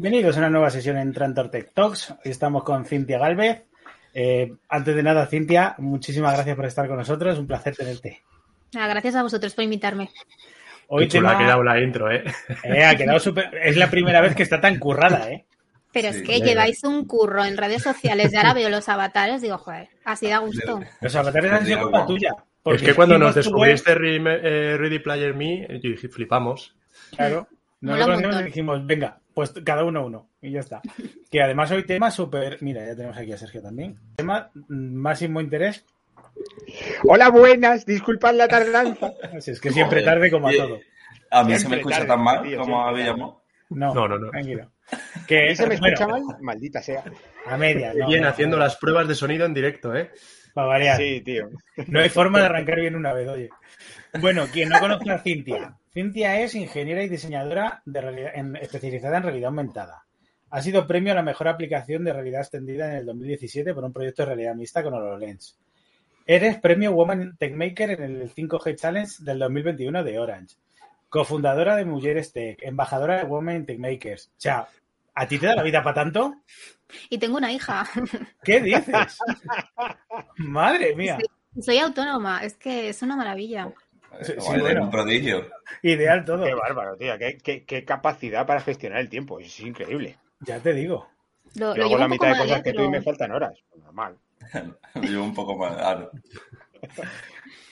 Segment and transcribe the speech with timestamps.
[0.00, 2.10] bienvenidos a una nueva sesión en Trantor Tech Talks.
[2.10, 3.64] Hoy estamos con Cintia Galvez.
[4.12, 7.38] Eh, antes de nada, Cintia, muchísimas gracias por estar con nosotros.
[7.38, 8.20] Un placer tenerte.
[8.76, 10.10] Ah, gracias a vosotros por invitarme.
[10.88, 11.40] Hoy Qué chula tema...
[11.40, 12.24] ha quedado la intro, ¿eh?
[12.64, 13.50] eh ha quedado super...
[13.62, 15.46] Es la primera vez que está tan currada, ¿eh?
[15.94, 19.40] Pero sí, es que lleváis un curro en redes sociales y ahora veo los avatares,
[19.40, 20.78] digo, joder, así da gusto.
[21.00, 22.34] Los avatares han sido culpa tuya.
[22.66, 26.76] Es que cuando nos descubriste eh, Ready Player Me, yo dije, flipamos.
[27.16, 27.48] Claro.
[27.80, 30.80] Nosotros nos dijimos, venga, pues cada uno uno y ya está.
[31.30, 32.56] Que además hoy tema súper...
[32.62, 33.98] Mira, ya tenemos aquí a Sergio también.
[34.16, 35.84] Tema máximo interés.
[37.04, 37.84] Hola, buenas.
[37.84, 39.12] Disculpad la tardanza.
[39.36, 40.80] Así es que siempre tarde como a todo.
[41.30, 43.36] A mí se me escucha tan mal tío, como habíamos.
[43.68, 44.18] No, no, no.
[44.18, 44.30] no.
[44.30, 44.72] Tranquilo.
[45.26, 46.36] Que, ¿Se me escucha bueno, mal?
[46.40, 47.02] Maldita sea.
[47.46, 47.92] A media.
[47.92, 50.12] No, bien, no, haciendo las pruebas de sonido en directo, ¿eh?
[50.54, 50.96] Para variar.
[50.96, 51.50] Sí, tío.
[51.88, 53.50] No hay forma de arrancar bien una vez, oye.
[54.20, 55.76] Bueno, quien no conoce a Cintia.
[55.92, 60.04] Cintia es ingeniera y diseñadora de realidad, en, especializada en realidad aumentada.
[60.50, 63.92] Ha sido premio a la mejor aplicación de realidad extendida en el 2017 por un
[63.92, 65.58] proyecto de realidad mixta con HoloLens.
[66.26, 70.56] Eres premio Woman Techmaker en el 5G Challenge del 2021 de Orange.
[71.08, 74.28] Cofundadora de Mujeres Tech, embajadora de Women Techmakers.
[74.28, 74.66] O sea,
[75.14, 76.34] ¿a ti te da la vida para tanto?
[77.10, 77.86] Y tengo una hija.
[78.42, 79.18] ¿Qué dices?
[80.38, 81.18] Madre mía.
[81.60, 83.72] Soy autónoma, es que es una maravilla.
[84.22, 84.84] Sí, sí, bueno.
[84.84, 85.48] un prodigio.
[85.82, 86.44] Ideal todo.
[86.44, 87.16] Qué bárbaro, tío.
[87.18, 89.38] Qué, qué, qué, capacidad para gestionar el tiempo.
[89.40, 90.18] Es increíble.
[90.40, 91.08] Ya te digo.
[91.54, 92.74] Lo, Yo lo hago la mitad de cosas mal, que ¿eh?
[92.74, 93.58] tú y me faltan horas.
[93.70, 94.16] Pues Normal.
[95.10, 95.74] Yo un poco más.
[95.76, 96.10] claro.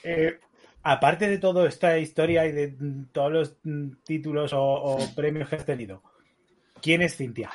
[0.07, 0.39] Eh,
[0.83, 2.75] aparte de toda esta historia y de
[3.11, 3.57] todos los
[4.03, 6.03] títulos o, o premios que has tenido,
[6.79, 7.49] ¿quién es Cintia?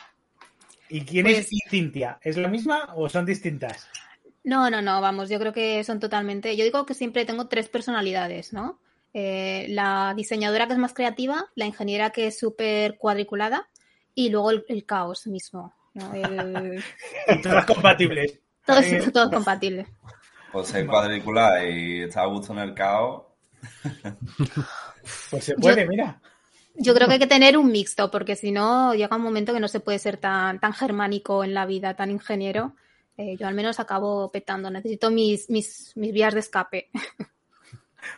[0.88, 2.18] ¿Y quién es Pues- Cintia?
[2.22, 3.88] ¿Es la misma o son distintas?
[4.42, 6.56] No, no, no, vamos, yo creo que son totalmente.
[6.56, 8.80] Yo digo que siempre tengo tres personalidades, ¿no?
[9.12, 13.68] Eh, la diseñadora que es más creativa, la ingeniera que es súper cuadriculada
[14.14, 15.74] y luego el, el caos mismo.
[15.94, 16.14] ¿no?
[16.14, 16.82] El-
[17.28, 18.38] Y todas compatibles.
[18.64, 19.86] todo, Eh, es, todo es compatible.
[20.52, 23.24] Pues ser cuadricular y estar a gusto en el caos.
[25.30, 26.20] Pues se puede, mira.
[26.74, 29.60] Yo creo que hay que tener un mixto, porque si no, llega un momento que
[29.60, 32.74] no se puede ser tan, tan germánico en la vida, tan ingeniero.
[33.20, 34.70] Eh, yo al menos acabo petando.
[34.70, 36.90] Necesito mis, mis, mis vías de escape.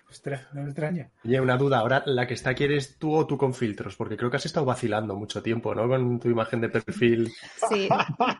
[0.09, 1.11] Ostras, no me extraña.
[1.25, 1.79] Oye, una duda.
[1.79, 4.47] Ahora, la que está aquí eres tú o tú con filtros, porque creo que has
[4.47, 5.89] estado vacilando mucho tiempo, ¿no?
[5.89, 7.33] Con tu imagen de perfil.
[7.69, 7.89] Sí.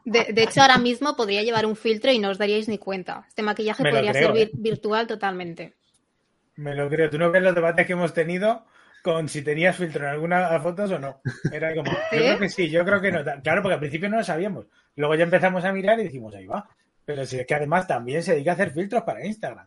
[0.05, 3.25] De, de hecho, ahora mismo podría llevar un filtro y no os daríais ni cuenta.
[3.27, 4.51] Este maquillaje podría creo, ser vir- ¿eh?
[4.55, 5.75] virtual totalmente.
[6.57, 7.11] Me lo creo.
[7.11, 8.65] ¿Tú no ves los debates que hemos tenido
[9.03, 11.21] con si tenías filtro en alguna fotos o no?
[11.51, 13.23] Era como, yo creo que sí, yo creo que no.
[13.43, 14.67] Claro, porque al principio no lo sabíamos.
[14.97, 16.69] Luego ya empezamos a mirar y dijimos, ahí va.
[17.05, 19.67] Pero si es que además también se dedica a hacer filtros para Instagram.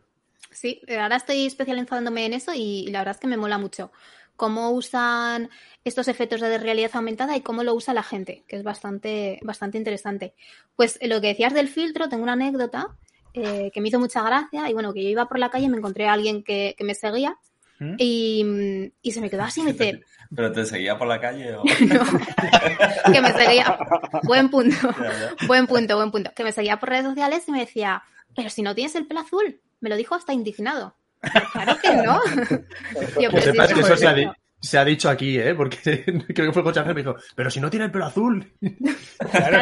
[0.50, 3.58] Sí, eh, ahora estoy especializándome en eso y, y la verdad es que me mola
[3.58, 3.92] mucho
[4.36, 5.50] cómo usan
[5.84, 9.78] estos efectos de realidad aumentada y cómo lo usa la gente, que es bastante, bastante
[9.78, 10.34] interesante.
[10.76, 12.96] Pues eh, lo que decías del filtro, tengo una anécdota
[13.34, 15.68] eh, que me hizo mucha gracia y bueno, que yo iba por la calle y
[15.68, 17.38] me encontré a alguien que, que me seguía
[17.78, 17.94] ¿Mm?
[17.98, 20.00] y, y se me quedó así y me dice,
[20.34, 21.62] ¿Pero te seguía por la calle o...?
[21.80, 22.04] no,
[23.12, 23.78] que me seguía,
[24.24, 24.76] buen punto,
[25.46, 28.02] buen punto, buen punto, que me seguía por redes sociales y me decía,
[28.34, 30.96] pero si no tienes el pelo azul, me lo dijo hasta indignado.
[31.52, 32.20] Claro que no.
[33.20, 34.14] Yo, Que pero si sepas que eso se ha, gusta.
[34.14, 34.28] di-
[34.66, 35.54] se ha dicho aquí, ¿eh?
[35.54, 36.04] Porque
[36.34, 38.46] creo que fue José Ángel que me dijo, pero si no tiene el pelo azul.
[39.30, 39.58] Claro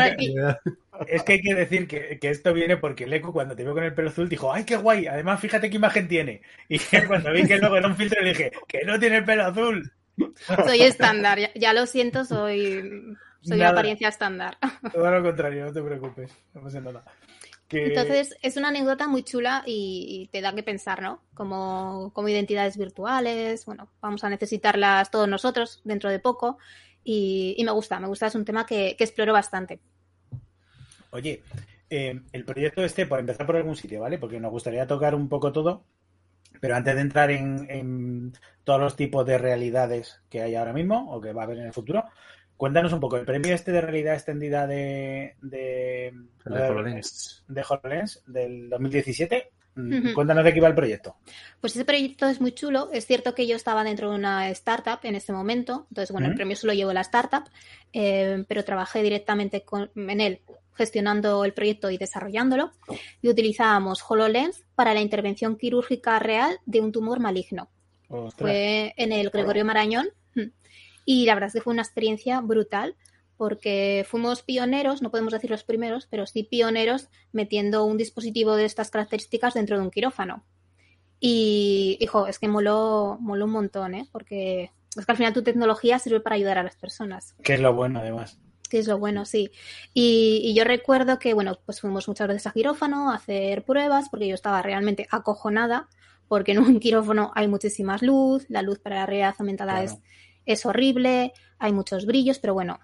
[1.08, 3.84] es que hay que decir que, que esto viene porque Leku cuando te veo con
[3.84, 5.06] el pelo azul dijo, ¡ay, qué guay!
[5.06, 6.42] Además, fíjate qué imagen tiene.
[6.68, 9.44] Y cuando vi que luego era un filtro le dije, ¡que no tiene el pelo
[9.44, 9.92] azul!
[10.64, 14.56] Soy estándar, ya, ya lo siento, soy, soy de apariencia estándar.
[14.92, 16.30] Todo lo contrario, no te preocupes.
[16.54, 17.02] No pasa nada.
[17.74, 21.20] Que- Entonces, es una anécdota muy chula y, y te da que pensar, ¿no?
[21.34, 26.58] Como, como identidades virtuales, bueno, vamos a necesitarlas todos nosotros dentro de poco
[27.02, 29.80] y, y me gusta, me gusta, es un tema que, que exploro bastante.
[31.10, 31.42] Oye,
[31.90, 34.18] eh, el proyecto este, por empezar por algún sitio, ¿vale?
[34.18, 35.84] Porque nos gustaría tocar un poco todo.
[36.60, 38.32] Pero antes de entrar en, en
[38.62, 41.66] todos los tipos de realidades que hay ahora mismo o que va a haber en
[41.66, 42.04] el futuro,
[42.56, 46.12] cuéntanos un poco, el premio este de realidad extendida de, de,
[46.44, 47.44] de HoloLens.
[47.48, 50.14] de HoloLens del 2017, mm, Ujú.
[50.14, 51.16] cuéntanos de qué va el proyecto.
[51.60, 52.90] Pues ese proyecto es muy chulo.
[52.92, 55.86] Es cierto que yo estaba dentro de una startup en este momento.
[55.90, 57.44] Entonces, bueno, el premio solo llevo la startup,
[57.92, 60.40] eh, pero trabajé directamente con- en él,
[60.74, 62.72] gestionando el proyecto y desarrollándolo.
[63.22, 67.68] Y utilizábamos HoloLens para la intervención quirúrgica real de un tumor maligno.
[68.08, 68.48] Ostras.
[68.50, 70.08] Fue en el Gregorio Marañón.
[71.04, 72.96] Y la verdad es que fue una experiencia brutal
[73.36, 78.64] porque fuimos pioneros, no podemos decir los primeros, pero sí pioneros metiendo un dispositivo de
[78.64, 80.44] estas características dentro de un quirófano.
[81.20, 84.08] Y, hijo, es que moló, moló un montón, ¿eh?
[84.12, 87.34] Porque es que al final tu tecnología sirve para ayudar a las personas.
[87.42, 88.38] Que es lo bueno, además.
[88.68, 89.50] Que es lo bueno, sí.
[89.94, 94.08] Y, y yo recuerdo que, bueno, pues fuimos muchas veces a quirófano a hacer pruebas,
[94.10, 95.88] porque yo estaba realmente acojonada,
[96.28, 99.86] porque en un quirófano hay muchísima luz, la luz para la realidad aumentada Claro.
[99.86, 99.98] es,
[100.46, 102.80] es horrible, hay muchos brillos, pero bueno,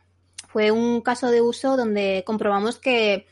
[0.49, 3.27] fue un caso de uso donde comprobamos que,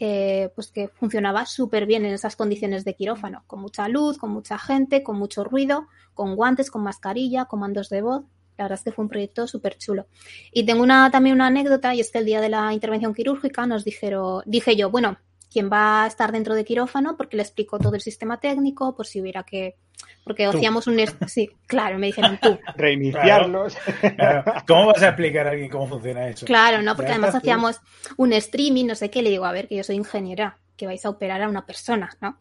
[0.00, 4.30] eh, pues que funcionaba súper bien en esas condiciones de quirófano, con mucha luz, con
[4.30, 8.24] mucha gente, con mucho ruido, con guantes, con mascarilla, comandos de voz.
[8.56, 10.06] La verdad es que fue un proyecto súper chulo.
[10.52, 13.66] Y tengo una, también una anécdota, y es que el día de la intervención quirúrgica
[13.66, 15.18] nos dijeron, dije yo, bueno,
[15.50, 17.16] ¿quién va a estar dentro de quirófano?
[17.16, 19.76] Porque le explico todo el sistema técnico, por si hubiera que...
[20.24, 20.56] Porque Tú.
[20.56, 20.98] hacíamos un...
[21.26, 22.58] Sí, claro, me dijeron tú.
[22.76, 23.76] Reiniciarlos.
[24.16, 24.52] Claro.
[24.66, 26.46] ¿Cómo vas a explicar a alguien cómo funciona eso?
[26.46, 26.96] Claro, ¿no?
[26.96, 27.38] Porque además tú.
[27.38, 27.80] hacíamos
[28.16, 31.04] un streaming, no sé qué, le digo, a ver, que yo soy ingeniera, que vais
[31.04, 32.38] a operar a una persona, ¿no?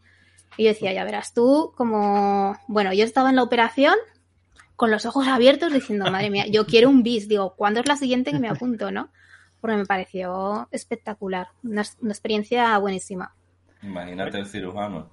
[0.55, 3.95] Y yo decía, ya verás tú, como, bueno, yo estaba en la operación
[4.75, 7.95] con los ojos abiertos diciendo, madre mía, yo quiero un bis, digo, ¿cuándo es la
[7.95, 9.09] siguiente que me apunto, no?
[9.59, 13.33] Porque me pareció espectacular, una, una experiencia buenísima.
[13.81, 15.09] Imagínate el cirujano.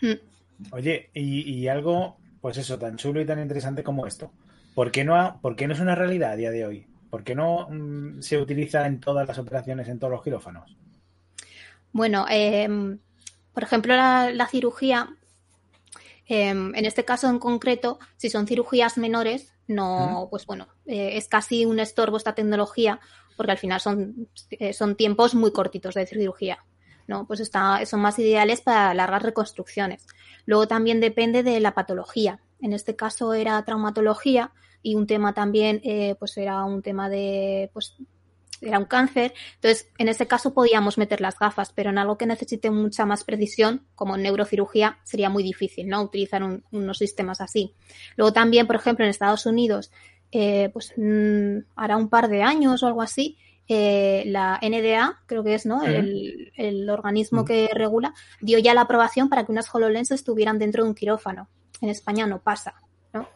[0.00, 0.37] Mm.
[0.72, 4.32] Oye, y, y algo, pues eso, tan chulo y tan interesante como esto.
[4.74, 6.86] ¿Por qué no, ha- por qué no es una realidad a día de hoy?
[7.10, 10.76] ¿Por qué no mm, se utiliza en todas las operaciones, en todos los quirófanos?
[11.92, 12.68] Bueno, eh,
[13.52, 15.16] por ejemplo, la, la cirugía,
[16.28, 21.28] eh, en este caso en concreto, si son cirugías menores, no, pues bueno, eh, es
[21.28, 23.00] casi un estorbo esta tecnología,
[23.36, 26.58] porque al final son, eh, son tiempos muy cortitos de cirugía.
[27.06, 27.26] ¿no?
[27.26, 30.06] Pues está, son más ideales para largas reconstrucciones.
[30.48, 32.40] Luego también depende de la patología.
[32.58, 34.50] En este caso era traumatología
[34.82, 37.96] y un tema también, eh, pues era un tema de, pues
[38.62, 39.34] era un cáncer.
[39.56, 43.24] Entonces, en este caso podíamos meter las gafas, pero en algo que necesite mucha más
[43.24, 46.00] precisión, como en neurocirugía, sería muy difícil, ¿no?
[46.02, 47.74] Utilizar un- unos sistemas así.
[48.16, 49.92] Luego también, por ejemplo, en Estados Unidos,
[50.32, 53.36] eh, pues mm, hará un par de años o algo así,
[53.68, 55.82] eh, la NDA, creo que es, ¿no?
[55.98, 60.82] El, el organismo que regula, dio ya la aprobación para que unas HoloLens estuvieran dentro
[60.84, 61.48] de un quirófano.
[61.80, 62.74] En España no pasa,
[63.12, 63.28] ¿no?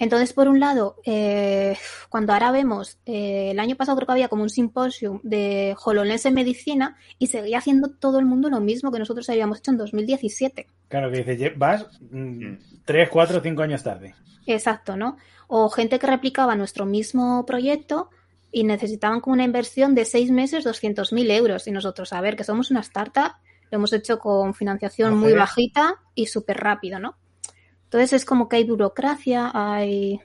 [0.00, 1.76] Entonces, por un lado, eh,
[2.08, 6.24] cuando ahora vemos, eh, el año pasado creo que había como un simposio de HoloLens
[6.26, 9.78] en medicina y seguía haciendo todo el mundo lo mismo que nosotros habíamos hecho en
[9.78, 10.68] 2017.
[10.88, 12.52] Claro que dices, "Ye- vas mm,
[12.84, 14.14] tres, cuatro, cinco años tarde.
[14.46, 15.16] Exacto, ¿no?
[15.48, 18.10] O gente que replicaba nuestro mismo proyecto
[18.50, 21.66] y necesitaban como una inversión de seis meses 200.000 euros.
[21.66, 23.32] Y nosotros, a ver, que somos una startup,
[23.70, 27.16] lo hemos hecho con financiación muy bajita y súper rápido, ¿no?
[27.84, 30.20] Entonces es como que hay burocracia, hay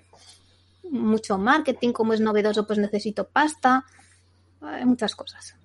[0.90, 3.86] mucho marketing, como es novedoso, pues necesito pasta,
[4.62, 5.56] hay muchas cosas.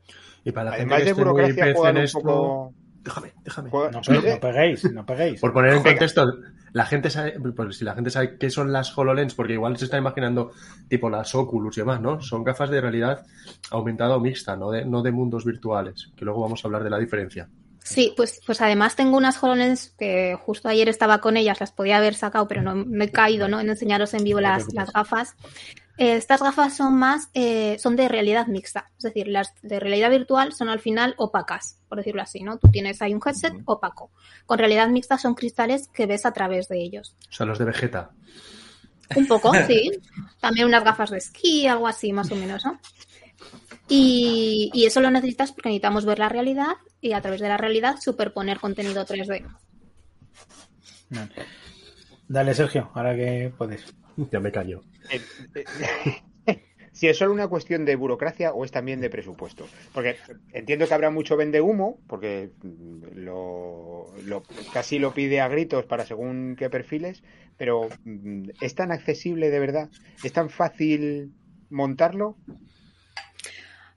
[0.44, 2.20] Y para la Además gente que burocracia, un esto...
[2.20, 2.74] poco.
[3.02, 3.70] Déjame, déjame.
[3.70, 5.40] No, peguéis, no peguéis.
[5.40, 6.26] Por poner en contexto,
[6.72, 9.84] la gente sabe, pues si la gente sabe qué son las HoloLens, porque igual se
[9.84, 10.52] está imaginando
[10.88, 12.20] tipo las Oculus y demás, ¿no?
[12.20, 13.24] Son gafas de realidad
[13.70, 16.90] aumentada o mixta, no de, no de mundos virtuales, que luego vamos a hablar de
[16.90, 17.48] la diferencia.
[17.82, 21.96] Sí, pues, pues además tengo unas HoloLens que justo ayer estaba con ellas, las podía
[21.96, 23.60] haber sacado, pero no, no he caído ¿no?
[23.60, 25.34] en enseñaros en vivo las, las gafas.
[25.98, 30.10] Eh, estas gafas son más, eh, son de realidad mixta, es decir, las de realidad
[30.10, 32.56] virtual son al final opacas, por decirlo así, ¿no?
[32.56, 34.12] Tú tienes ahí un headset opaco.
[34.46, 37.16] Con realidad mixta son cristales que ves a través de ellos.
[37.28, 38.10] O sea, los de Vegeta.
[39.16, 39.90] Un poco, sí.
[40.40, 42.78] También unas gafas de esquí, algo así, más o menos, ¿no?
[43.88, 47.56] Y, y eso lo necesitas porque necesitamos ver la realidad y a través de la
[47.56, 49.46] realidad superponer contenido 3D.
[52.28, 53.84] Dale, Sergio, ahora que puedes.
[54.32, 54.84] Ya me callo.
[55.08, 55.68] Eh, eh,
[56.92, 59.70] si es solo una cuestión de burocracia o es también de presupuesto.
[59.92, 60.20] Porque
[60.50, 65.86] entiendo que habrá mucho vende humo, porque mm, lo, lo- casi lo pide a gritos
[65.86, 67.22] para según qué perfiles,
[67.56, 69.90] pero mm, ¿es tan accesible de verdad?
[70.22, 71.34] ¿Es tan fácil
[71.70, 72.38] montarlo?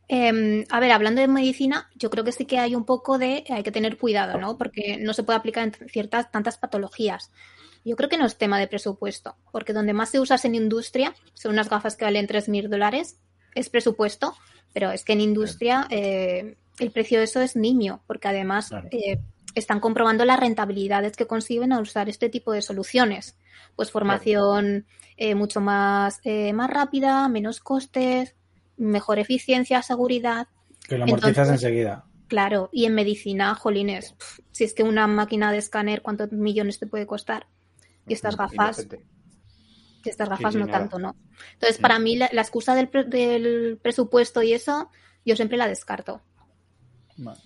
[0.07, 3.45] Em, a ver, hablando de medicina, yo creo que sí que hay un poco de,
[3.49, 4.57] hay que tener cuidado, ¿no?
[4.57, 7.31] Porque no se puede aplicar en ciertas, tantas patologías.
[7.83, 10.55] Yo creo que no es tema de presupuesto, porque donde más se usa es en
[10.55, 13.19] industria, son unas gafas que valen 3.000 dólares,
[13.55, 14.35] es presupuesto,
[14.73, 18.87] pero es que en industria eh, el precio de eso es niño, porque además Claro.
[18.91, 19.19] eh,
[19.55, 23.35] están comprobando las rentabilidades que consiguen al usar este tipo de soluciones.
[23.75, 24.85] Pues formación
[25.17, 28.35] eh, mucho más, eh, más rápida, menos costes,
[28.77, 30.47] mejor eficiencia, seguridad.
[30.87, 32.05] Que lo amortizas Entonces- enseguida.
[32.27, 36.79] Claro, y en medicina, jolines, pf, si es que una máquina de escáner, ¿cuántos millones
[36.79, 37.45] te puede costar?
[38.07, 39.05] Y estas gafas, Inocente.
[40.03, 40.79] y estas gafas sí, no nada.
[40.79, 41.15] tanto, ¿no?
[41.53, 44.89] Entonces, para mí, la, la excusa del, pre- del presupuesto y eso,
[45.25, 46.21] yo siempre la descarto.
[47.17, 47.39] Vale.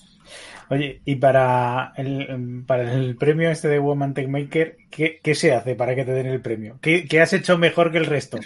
[0.70, 5.54] Oye, y para el, para el premio este de Woman Tech Maker, ¿qué, qué se
[5.54, 6.80] hace para que te den el premio?
[6.82, 8.40] ¿Qué, qué has hecho mejor que el resto?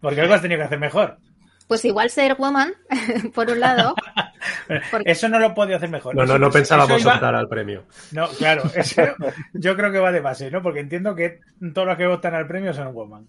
[0.00, 1.18] Porque algo has tenido que hacer mejor.
[1.66, 2.74] Pues igual ser woman,
[3.34, 3.94] por un lado,
[4.90, 6.14] Porque- Eso no lo podía hacer mejor.
[6.14, 7.84] No, no, no pensábamos iba- optar al premio.
[8.12, 9.02] No, claro, eso
[9.52, 10.62] yo creo que va de base, ¿no?
[10.62, 11.40] Porque entiendo que
[11.72, 13.26] todos los que votan al premio son Woman.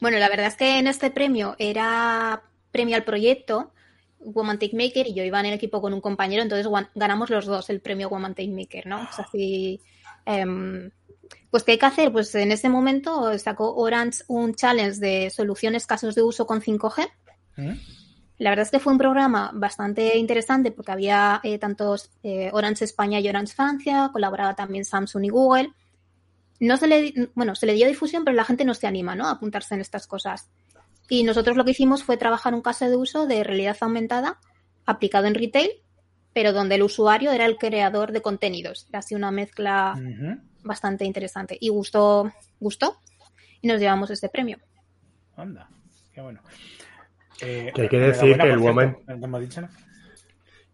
[0.00, 3.72] Bueno, la verdad es que en este premio era premio al proyecto
[4.18, 7.46] Woman Take Maker y yo iba en el equipo con un compañero, entonces ganamos los
[7.46, 9.02] dos el premio Woman Take Maker, ¿no?
[9.10, 9.80] Es así.
[10.26, 10.90] em,
[11.50, 12.10] pues, ¿qué hay que hacer?
[12.10, 17.06] Pues en ese momento sacó Orange un challenge de soluciones casos de uso con 5G.
[17.56, 17.72] ¿Mm?
[18.38, 22.84] La verdad es que fue un programa bastante interesante porque había eh, tantos eh, Orange
[22.84, 25.72] España y Orange Francia, colaboraba también Samsung y Google.
[26.58, 29.26] No se le, bueno, se le dio difusión, pero la gente no se anima, ¿no?
[29.26, 30.48] A apuntarse en estas cosas.
[31.08, 34.38] Y nosotros lo que hicimos fue trabajar un caso de uso de realidad aumentada
[34.86, 35.70] aplicado en retail,
[36.32, 38.86] pero donde el usuario era el creador de contenidos.
[38.88, 39.94] Era así una mezcla
[40.62, 41.56] bastante interesante.
[41.60, 43.00] Y gustó, gustó.
[43.60, 44.58] Y nos llevamos este premio.
[45.36, 45.68] Anda,
[46.12, 46.40] qué bueno.
[47.42, 49.68] Eh, Que hay que decir que el Woman- ¿no hemos dicho, no?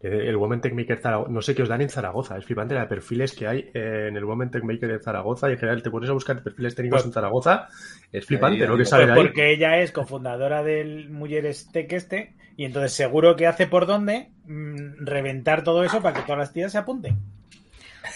[0.03, 2.81] El Women Tech Maker Zaragoza, no sé qué os dan en Zaragoza, es flipante la
[2.83, 5.83] de perfiles que hay eh, en el Women Tech Maker de Zaragoza y en general
[5.83, 7.69] te pones a buscar perfiles técnicos Pues- en Zaragoza,
[8.11, 9.27] es flipante lo que sale Pues de ahí.
[9.27, 14.31] porque ella es cofundadora del Mujeres Tech este y entonces seguro que hace por dónde
[14.47, 17.19] mm, reventar todo eso para que todas las tías se apunten.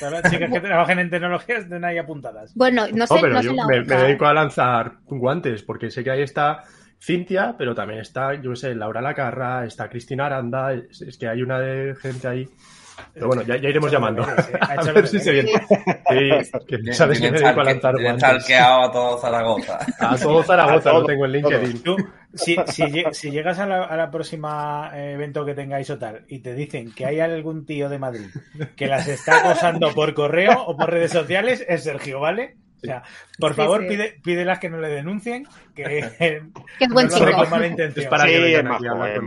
[0.01, 2.55] Todas las chicas que trabajen en tecnología estén ahí apuntadas.
[2.55, 5.91] Bueno, no No, sé, pero no sé yo la me, dedico a lanzar guantes porque
[5.91, 6.65] sé que ahí está
[7.01, 11.29] Cintia, pero también está, yo qué sé, Laura Lacarra, está Cristina Aranda, es, es que
[11.29, 12.49] hay una de gente ahí.
[13.13, 14.23] Pero bueno, ya, ya iremos llamando.
[14.23, 14.27] ¿eh?
[14.61, 15.51] A ver si se viene.
[15.51, 17.95] Sí, que sabes que me dedico a lanzar
[18.87, 19.79] a todo Zaragoza.
[19.99, 21.83] A todo Zaragoza A todo, lo tengo en LinkedIn.
[21.83, 21.97] Tú,
[22.33, 25.99] si, si, lle- si llegas a la, a la próxima eh, evento que tengáis o
[25.99, 28.27] tal y te dicen que hay algún tío de Madrid
[28.77, 32.57] que las está acosando por correo o por redes sociales, es Sergio, ¿vale?
[32.85, 33.03] O sea,
[33.39, 33.89] por Sí, favor, sí.
[33.89, 35.83] Pide, pídelas que no le denuncien, que,
[36.79, 37.25] Que es buen no chico.
[38.01, 38.37] Es para Sí, que
[39.07, 39.19] es.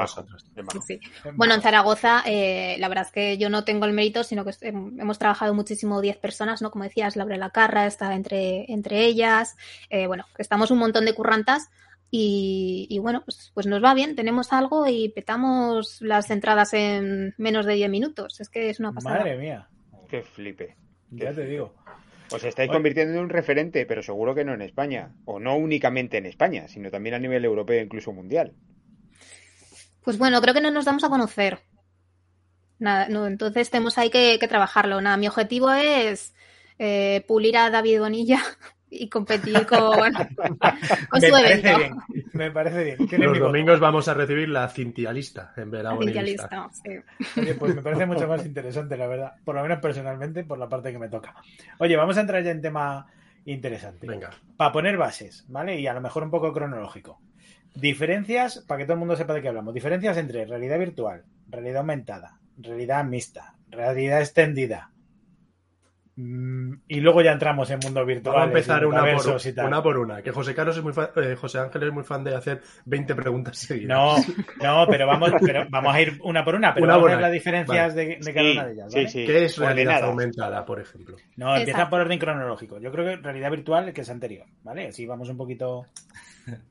[0.58, 0.82] Es majo.
[0.88, 1.00] Sí.
[1.34, 4.52] Bueno, en Zaragoza, eh, la verdad es que yo no tengo el mérito, sino que
[4.52, 6.72] hem- hemos trabajado muchísimo 10 personas, ¿no?
[6.72, 9.56] Como decías, Laura Lacarra está entre, entre ellas.
[9.90, 11.70] Eh, bueno, estamos un montón de currantas
[12.10, 17.34] y, y bueno, pues, pues nos va bien, tenemos algo y petamos las entradas en
[17.38, 18.40] menos de 10 minutos.
[18.40, 19.18] Es que es una pasada.
[19.20, 19.68] Madre mía,
[20.10, 20.78] Qué flipe.
[21.12, 21.76] ya te digo.
[22.32, 22.78] Os estáis Oye.
[22.78, 25.14] convirtiendo en un referente, pero seguro que no en España.
[25.26, 28.54] O no únicamente en España, sino también a nivel europeo, incluso mundial.
[30.04, 31.60] Pues bueno, creo que no nos damos a conocer.
[32.80, 35.02] Nada, no, entonces tenemos ahí que, que trabajarlo.
[35.02, 36.34] Nada, mi objetivo es
[36.80, 38.42] eh, pulir a David Bonilla
[38.90, 39.80] y competir con,
[41.10, 41.78] con Me su parece evento.
[41.78, 41.96] bien,
[42.34, 42.98] me parece bien.
[43.00, 43.40] Los mi voto.
[43.40, 47.40] domingos vamos a recibir la cintialista en vez de la listo, sí.
[47.40, 49.34] Oye, pues me parece mucho más interesante, la verdad.
[49.44, 51.36] Por lo menos personalmente, por la parte que me toca.
[51.80, 53.08] Oye, vamos a entrar ya en tema
[53.46, 54.08] interesante.
[54.08, 54.32] Venga.
[54.56, 55.80] Para poner bases, ¿vale?
[55.80, 57.20] Y a lo mejor un poco cronológico.
[57.76, 59.74] Diferencias, para que todo el mundo sepa de qué hablamos.
[59.74, 64.92] Diferencias entre realidad virtual, realidad aumentada, realidad mixta, realidad extendida.
[66.20, 68.34] Mm, Y luego ya entramos en mundo virtual.
[68.34, 69.68] Vamos a empezar una por, y tal.
[69.68, 70.22] una por una.
[70.24, 73.14] Que José Carlos es muy fan- eh, José Ángel es muy fan de hacer 20
[73.14, 73.96] preguntas seguidas.
[73.96, 74.16] No,
[74.64, 77.16] no, pero vamos, pero vamos a ir una por una, pero Una vamos por a
[77.18, 78.92] ver las diferencias de, de cada Sí, una de ellas.
[78.92, 79.10] sí, ¿vale?
[79.10, 79.26] sí.
[79.28, 80.10] ¿Qué es realidad Ordenadas.
[80.10, 81.18] aumentada, por ejemplo?
[81.36, 81.90] No, empieza Exacto.
[81.92, 82.80] por orden cronológico.
[82.80, 84.88] Yo creo que realidad virtual que es anterior, ¿vale?
[84.88, 85.86] Así vamos un poquito.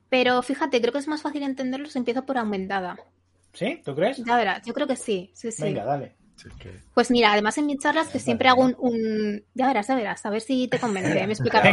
[0.09, 2.97] Pero fíjate, creo que es más fácil entenderlo si empiezo por aumentada.
[3.53, 3.81] ¿Sí?
[3.85, 4.17] ¿Tú crees?
[4.25, 5.63] Ya verás, yo creo que sí, sí, sí.
[5.63, 6.15] Venga, dale.
[6.37, 9.87] Sí, que- Pues mira, además en mis charlas que siempre hago un, un- Ya verás,
[9.87, 11.71] ya verás, a ver si te convence, me explicaré.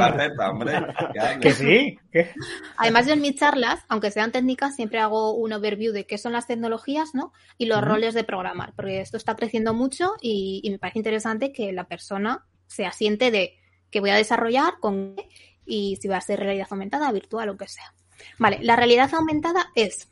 [1.40, 1.98] Que sí.
[2.10, 2.30] ¿Qué?
[2.78, 6.32] Además, yo en mis charlas, aunque sean técnicas, siempre hago un overview de qué son
[6.32, 7.32] las tecnologías, ¿no?
[7.58, 11.52] Y los roles de programar, porque esto está creciendo mucho y, y me parece interesante
[11.52, 13.58] que la persona se asiente de
[13.90, 15.28] qué voy a desarrollar, con qué,
[15.66, 17.92] y si va a ser realidad aumentada, virtual o que sea.
[18.38, 20.08] Vale, la realidad aumentada es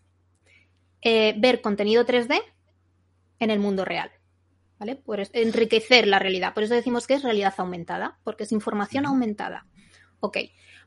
[1.00, 2.42] eh, ver contenido 3D
[3.38, 4.10] en el mundo real.
[4.82, 4.96] ¿Vale?
[4.96, 6.54] Por enriquecer la realidad.
[6.54, 9.64] Por eso decimos que es realidad aumentada, porque es información aumentada.
[10.18, 10.38] Ok.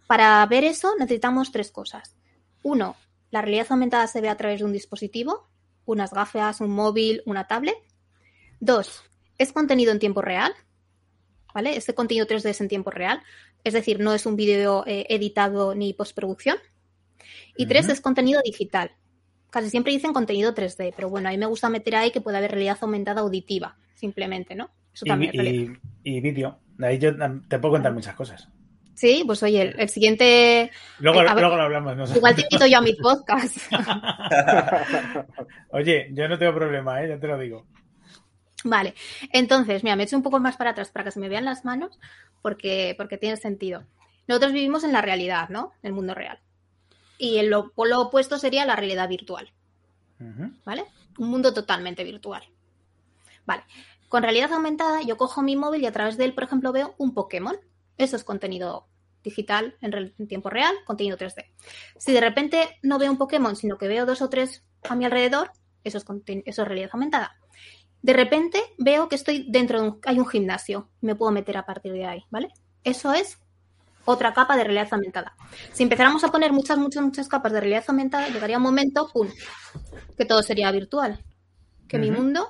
[0.06, 2.18] Para ver eso necesitamos tres cosas.
[2.62, 2.98] Uno,
[3.32, 5.48] la realidad aumentada se ve a través de un dispositivo,
[5.86, 7.78] unas gafas, un móvil, una tablet.
[8.60, 9.02] Dos,
[9.38, 10.54] es contenido en tiempo real.
[11.54, 11.78] ¿Vale?
[11.78, 13.24] Este contenido 3D es en tiempo real.
[13.64, 16.58] Es decir, no es un vídeo eh, editado ni postproducción.
[17.56, 18.92] Y tres, es contenido digital.
[19.56, 22.38] Casi siempre dicen contenido 3D, pero bueno, a mí me gusta meter ahí que puede
[22.38, 24.70] haber realidad aumentada auditiva, simplemente, ¿no?
[24.94, 25.78] Eso Y, también realidad.
[26.04, 26.60] y- y vídeo.
[26.78, 27.12] De ahí yo
[27.48, 28.50] te puedo contar muchas cosas.
[28.96, 30.72] Sí, pues oye, el, el siguiente.
[31.00, 31.96] Luego, Eh, ver, luego lo hablamos.
[31.96, 32.16] ¿no?
[32.18, 33.56] Igual te invito yo a mi podcast.
[35.72, 37.10] Oye, yo no tengo problema, ¿eh?
[37.10, 37.66] ya te lo digo.
[38.66, 38.94] Vale,
[39.32, 41.64] entonces, mira, me echo un poco más para atrás para que se me vean las
[41.66, 41.98] manos,
[42.42, 43.84] porque, porque tiene sentido.
[44.28, 45.72] Nosotros vivimos en la realidad, ¿no?
[45.84, 46.40] En el mundo real.
[47.18, 49.52] Y el lo, opuesto sería la realidad virtual.
[50.66, 50.86] ¿vale?
[51.18, 52.44] Un mundo totalmente virtual.
[53.46, 53.64] Vale,
[54.10, 56.96] con realidad aumentada yo cojo mi móvil y a través de él, por ejemplo, veo
[56.98, 57.58] un Pokémon.
[57.98, 58.88] Eso es contenido
[59.24, 61.46] digital en, tiempo real, contenido 3D.
[61.98, 65.06] Si de repente no veo un Pokémon, sino que veo dos o tres a mi
[65.06, 65.52] alrededor,
[65.84, 66.06] eso es,
[66.46, 67.38] eso es realidad aumentada.
[68.02, 71.66] De repente veo que estoy dentro de un, hay un gimnasio, me puedo meter a
[71.66, 72.50] partir de ahí, ¿vale?
[72.84, 73.40] Eso es
[74.06, 75.36] otra capa de realidad aumentada.
[75.74, 79.28] Si empezáramos a poner muchas, muchas, muchas capas de realidad aumentada, llegaría un momento, ¡pum!,
[80.18, 81.24] que todo sería virtual.
[81.88, 82.50] Que mi mundo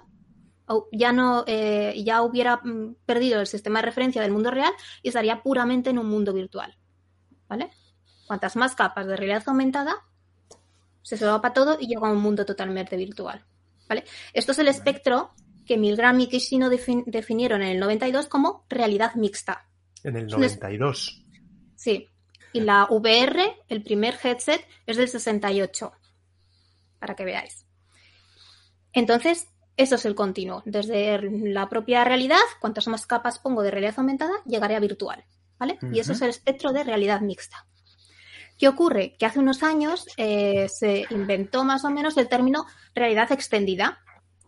[0.92, 4.72] ya no eh, ya hubiera mm, perdido el sistema de referencia del mundo real
[5.04, 6.76] y estaría puramente en un mundo virtual.
[7.48, 7.70] ¿Vale?
[8.28, 9.96] Cuantas más capas de realidad aumentada,
[11.04, 13.46] se solapa todo y llega a un mundo totalmente virtual.
[13.88, 14.04] ¿Vale?
[14.34, 15.32] Esto es el espectro
[15.66, 19.68] que Milgram y Kishino defin- definieron en el 92 como realidad mixta.
[20.04, 21.25] En el Es un es- 92.
[21.86, 22.10] Sí.
[22.52, 25.92] Y la VR, el primer headset, es del 68.
[26.98, 27.68] Para que veáis.
[28.92, 30.64] Entonces, eso es el continuo.
[30.66, 35.24] Desde la propia realidad, cuantas más capas pongo de realidad aumentada, llegaré a virtual.
[35.60, 35.78] ¿Vale?
[35.94, 37.68] Y eso es el espectro de realidad mixta.
[38.58, 39.16] ¿Qué ocurre?
[39.20, 44.00] Que hace unos años eh, se inventó más o menos el término realidad extendida,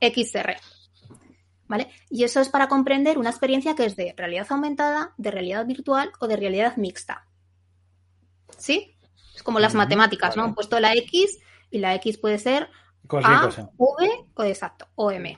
[0.02, 0.56] XR.
[1.68, 1.90] ¿Vale?
[2.10, 6.12] Y eso es para comprender una experiencia que es de realidad aumentada, de realidad virtual
[6.20, 7.27] o de realidad mixta.
[8.58, 8.96] ¿Sí?
[9.36, 10.44] Es como las matemáticas, ¿no?
[10.44, 11.40] Han puesto la X
[11.70, 12.70] y la X puede ser
[13.08, 13.70] Cualquier A, cosa.
[13.78, 15.38] V o exacto, o M.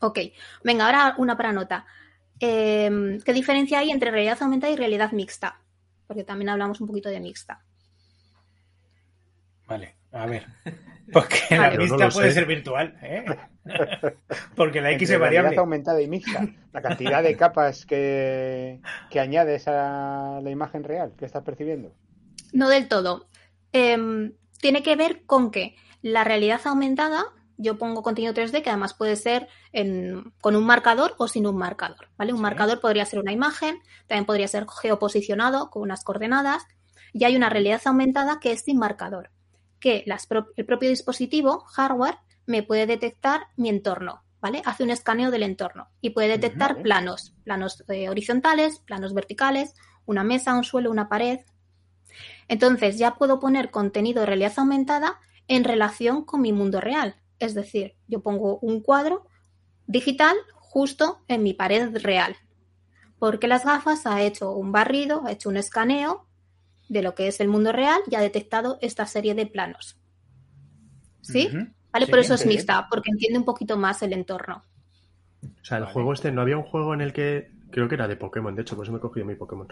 [0.00, 0.18] Ok,
[0.62, 1.86] venga, ahora una para nota.
[2.38, 5.60] Eh, ¿Qué diferencia hay entre realidad aumentada y realidad mixta?
[6.06, 7.64] Porque también hablamos un poquito de mixta.
[9.66, 10.46] Vale, a ver.
[11.12, 12.34] Porque la Yo no vista lo puede sé.
[12.34, 13.24] ser virtual, ¿eh?
[14.56, 15.58] Porque la X Entre es realidad variable.
[15.60, 16.46] aumentada y mixta.
[16.72, 21.92] La cantidad de capas que, que añades a la imagen real que estás percibiendo.
[22.52, 23.28] No del todo.
[23.72, 27.24] Em, tiene que ver con que la realidad aumentada,
[27.56, 31.56] yo pongo contenido 3D que además puede ser en- con un marcador o sin un
[31.56, 32.32] marcador, ¿vale?
[32.32, 32.42] Un Sí.
[32.42, 36.64] marcador podría ser una imagen, también podría ser geoposicionado con unas coordenadas
[37.12, 39.30] y hay una realidad aumentada que es sin marcador,
[39.80, 44.62] que las pro- el propio dispositivo, hardware, me puede detectar mi entorno, ¿vale?
[44.64, 50.22] Hace un escaneo del entorno y puede detectar planos, planos eh, horizontales, planos verticales, una
[50.24, 51.40] mesa, un suelo, una pared,
[52.48, 57.16] entonces ya puedo poner contenido de realidad aumentada en relación con mi mundo real.
[57.38, 59.26] Es decir, yo pongo un cuadro
[59.86, 62.36] digital justo en mi pared real.
[63.18, 66.26] Porque las gafas ha hecho un barrido, ha hecho un escaneo
[66.88, 69.98] de lo que es el mundo real y ha detectado esta serie de planos.
[71.22, 71.48] ¿Sí?
[71.92, 72.06] ¿Vale?
[72.06, 74.62] Sí, Por eso es mixta, porque entiende un poquito más el entorno.
[75.42, 75.94] O sea, el Vale.
[75.94, 78.62] juego este, no había un juego en el que, creo que era de Pokémon, de
[78.62, 79.68] hecho, por eso me he cogido mi Pokémon.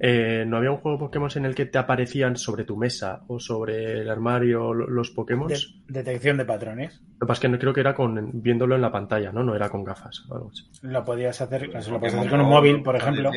[0.00, 3.38] Eh, no había un juego Pokémon en el que te aparecían sobre tu mesa o
[3.38, 5.46] sobre el armario lo- los Pokémon.
[5.48, 7.00] De- detección de patrones.
[7.20, 9.44] Lo que pasa es que no- creo que era con viéndolo en la pantalla, ¿no?
[9.44, 10.24] No era con gafas.
[10.28, 10.64] o algo así.
[10.82, 13.30] Lo podías hacer, lo con un móvil, por ¿estás ejemplo.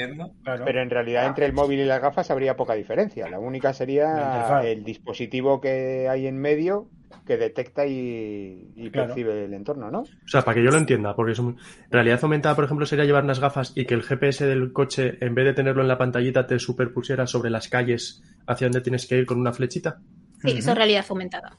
[0.43, 0.65] Claro.
[0.65, 3.30] Pero en realidad entre el móvil y las gafas habría poca diferencia.
[3.30, 6.88] La única sería el dispositivo que hay en medio
[7.25, 9.07] que detecta y, y Claro.
[9.09, 9.99] percibe el entorno, ¿no?
[10.01, 11.41] O sea, para que yo lo entienda, porque es
[11.89, 15.35] realidad aumentada, por ejemplo, sería llevar unas gafas y que el GPS del coche, en
[15.35, 19.17] vez de tenerlo en la pantallita, te superpusiera sobre las calles hacia donde tienes que
[19.17, 19.99] ir con una flechita.
[20.41, 21.57] Sí, eso es realidad aumentada.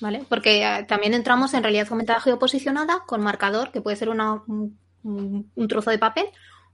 [0.00, 0.24] ¿Vale?
[0.28, 4.76] Porque eh, también entramos en realidad aumentada geoposicionada con marcador, que puede ser una- un,
[5.04, 6.26] un- un trozo de papel,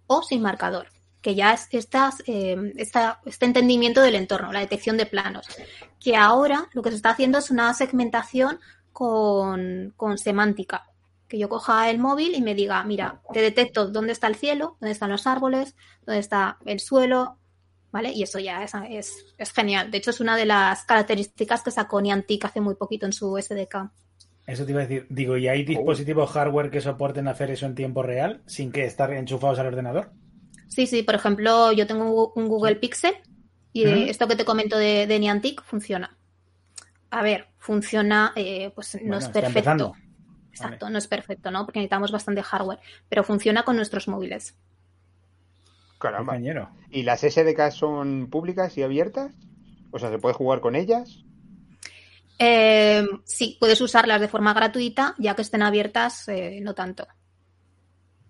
[0.06, 0.86] o sin marcador,
[1.22, 5.46] que ya es estas, eh, esta- este entendimiento del entorno, la detección de planos.
[6.00, 8.60] Que ahora lo que se está haciendo es una segmentación
[8.92, 10.84] con, con semántica.
[11.28, 14.76] Que yo coja el móvil y me diga, mira, te detecto dónde está el cielo,
[14.80, 15.74] dónde están los árboles,
[16.06, 17.36] dónde está el suelo,
[17.92, 18.10] ¿vale?
[18.12, 19.90] Y eso ya es, es, es genial.
[19.90, 23.36] De hecho, es una de las características que sacó Niantic hace muy poquito en su
[23.36, 23.90] SDK.
[24.46, 25.06] Eso te iba a decir.
[25.10, 29.12] Digo, ¿y hay dispositivos hardware que soporten hacer eso en tiempo real sin que estar
[29.12, 30.10] enchufados al ordenador?
[30.68, 33.14] Sí, sí, por ejemplo, yo tengo un Google Pixel
[33.72, 36.16] y esto que te comento de, de Niantic funciona.
[37.10, 39.48] A ver, funciona, eh, pues no es perfecto.
[39.48, 39.94] empezando.
[40.50, 41.64] Exacto, no es perfecto, ¿no?
[41.64, 44.56] Porque necesitamos bastante hardware, pero funciona con nuestros móviles.
[45.98, 46.32] Caramba.
[46.32, 46.70] Compañero.
[46.90, 49.32] ¿Y las SDK son públicas y abiertas?
[49.90, 51.24] O sea, ¿se puede jugar con ellas?
[52.38, 57.06] Eh, sí, puedes usarlas de forma gratuita, ya que estén abiertas, eh, no tanto.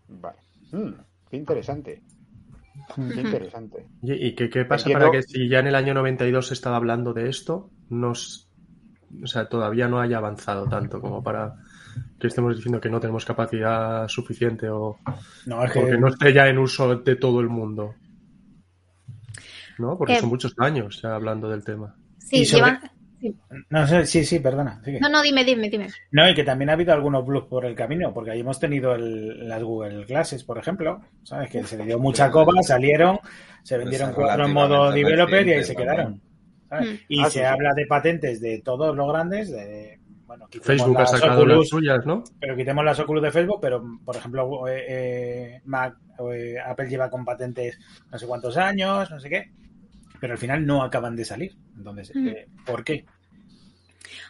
[0.08, 0.38] Vale.
[0.72, 0.92] Mm,
[1.30, 2.02] qué interesante.
[2.94, 3.86] Qué interesante.
[4.02, 6.54] ¿Y, y qué, qué pasa Entiendo- para que si ya en el año 92 se
[6.54, 8.48] estaba hablando de esto, nos,
[9.22, 11.54] o sea, todavía no haya avanzado tanto como para
[12.20, 14.98] que estemos diciendo que no tenemos capacidad suficiente o
[15.46, 15.80] No, es que.
[15.80, 17.94] porque no esté ya en uso de todo el mundo?
[19.78, 19.96] ¿No?
[19.96, 21.94] Porque Eh, son muchos años ya hablando del tema.
[22.18, 22.90] Sí, Y sobre- llevan...
[23.20, 23.34] sí.
[23.70, 24.80] No sé, sí, sí, perdona.
[24.84, 25.00] sigue.
[25.00, 25.88] No, no, dime, dime, dime.
[26.12, 28.94] No, y que también ha habido algunos blues por el camino, porque ahí hemos tenido
[28.94, 31.50] el- las Google Classes, por ejemplo, ¿sabes?
[31.50, 33.18] Que se le dio mucha coba, salieron,
[33.62, 36.20] se vendieron Pues cuatro en modo developer y ahí se quedaron.
[36.68, 36.88] ¿sabes?
[36.90, 36.94] Mm.
[37.08, 37.44] Y Ah, se sí, sí.
[37.44, 42.22] habla de patentes de todos los grandes, de, bueno, Facebook ha sacado las suyas, ¿no?
[42.38, 45.96] pero quitemos las Oculus de Facebook, pero por ejemplo, eh, eh, Mac,
[46.30, 47.78] eh, Apple lleva con patentes
[48.12, 49.50] no sé cuántos años, no sé qué,
[50.20, 51.56] pero al final no acaban de salir.
[51.76, 52.28] Entonces, Mm.
[52.28, 53.04] eh, ¿por qué?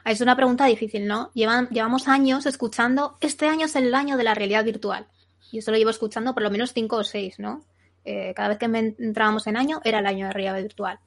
[0.04, 1.30] Es una pregunta difícil, ¿no?
[1.34, 5.06] Llevan, llevamos años escuchando, este año es el año de la realidad virtual.
[5.52, 7.62] Yo eso lo llevo escuchando por lo menos cinco o seis, ¿no?
[8.04, 10.98] Eh, cada vez que entrábamos en año era el año de realidad virtual.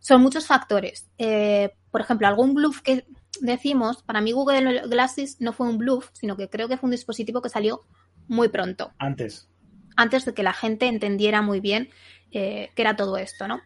[0.00, 1.06] Son muchos factores.
[1.18, 3.06] Eh, por ejemplo, algún bluff que
[3.40, 6.92] decimos, para mí Google Glasses no fue un bluff, sino que creo que fue un
[6.92, 7.82] dispositivo que salió
[8.28, 9.48] muy pronto, Antes.
[9.96, 11.90] antes de que la gente entendiera muy bien
[12.32, 13.60] eh, qué era todo esto, ¿no?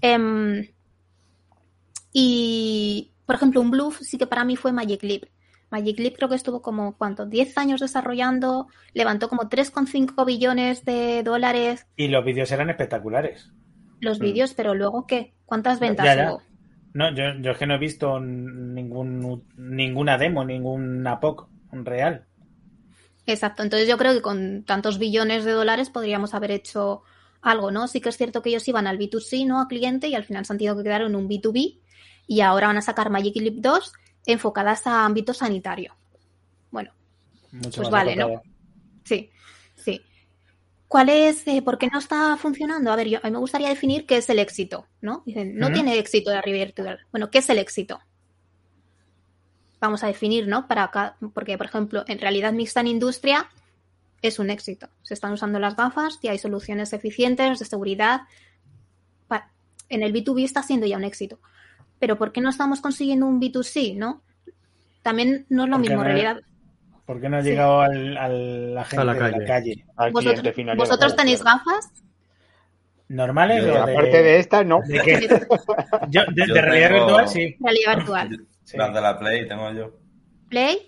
[0.00, 0.68] Em,
[2.12, 5.24] y, por ejemplo, un bluff sí que para mí fue Magic Leap.
[5.70, 7.26] Magic Leap creo que estuvo como, ¿cuánto?
[7.26, 13.52] 10 años desarrollando, levantó como 3,5 billones de dólares Y los vídeos eran espectaculares.
[14.00, 14.22] los Mm.
[14.22, 15.34] vídeos, pero luego, ¿qué?
[15.46, 16.32] ¿Cuántas ventas Ya, ya.
[16.34, 16.42] hubo?
[16.94, 22.28] No, yo, yo es que no he visto ningún, ninguna demo, ninguna POC real.
[23.26, 27.02] Exacto, entonces yo creo que con tantos billones de dólares podríamos haber hecho
[27.44, 27.86] algo, ¿no?
[27.86, 29.60] Sí que es cierto que ellos iban al B2C, ¿no?
[29.60, 31.78] A cliente y al final se han tenido que quedar en un B2B
[32.26, 33.92] y ahora van a sacar Magic Leap 2
[34.26, 35.94] enfocadas a ámbito sanitario.
[36.70, 36.90] Bueno,
[37.52, 38.42] Mucho Pues vale, ¿no?
[39.04, 39.30] sí,
[39.76, 40.00] sí.
[40.88, 42.92] ¿Cuál es, eh, por qué no está funcionando?
[42.92, 45.22] A ver, yo, a mí me gustaría definir qué es el éxito, ¿no?
[45.26, 47.00] Dicen, no tiene éxito la realidad virtual.
[47.10, 48.00] Bueno, ¿qué es el éxito?
[49.80, 50.68] Vamos a definir, ¿no?
[50.68, 53.48] Para acá, porque, por ejemplo, en realidad mixta en industria
[54.28, 54.88] es un éxito.
[55.02, 58.22] Se están usando las gafas y hay soluciones eficientes de seguridad.
[59.90, 61.38] En el B2B está siendo ya un éxito.
[61.98, 64.22] Pero ¿por qué no estamos consiguiendo un B2C, no?
[65.02, 66.40] También no es lo mismo, en no- realidad.
[67.04, 67.50] ¿Por qué no ha Sí.
[67.50, 69.38] llegado al, al- la gente la de calle.
[69.40, 69.84] la calle?
[69.96, 70.76] Al ¿Vosotros, final.
[70.78, 71.90] vosotros tenéis gafas?
[73.08, 74.80] ¿Normales Yo, o de, Aparte de esta, no.
[74.86, 75.20] de qué?
[76.08, 77.56] Yo, de, Yo de realidad tengo- virtual, sí.
[77.60, 78.46] Realidad virtual.
[78.64, 78.76] Sí.
[78.78, 79.90] Las de la Play tengo yo.
[80.48, 80.78] Play,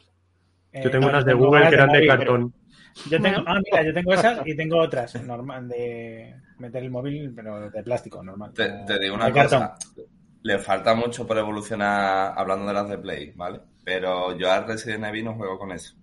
[0.72, 2.52] Eh, Yo tengo no, unas de Google que eran de móvil, cartón.
[2.52, 2.65] pero
[3.04, 3.44] Yo tengo, Bueno.
[3.46, 7.82] ah, mira, yo tengo esas y tengo otras normal de meter el móvil, pero de
[7.82, 8.52] plástico, normal.
[8.54, 9.60] Te, digo de una cartón.
[9.60, 9.76] cosa.
[10.42, 13.60] Le falta mucho por evolucionar hablando de las de Play, ¿vale?
[13.84, 15.94] Pero yo al Resident Evil no juego con eso.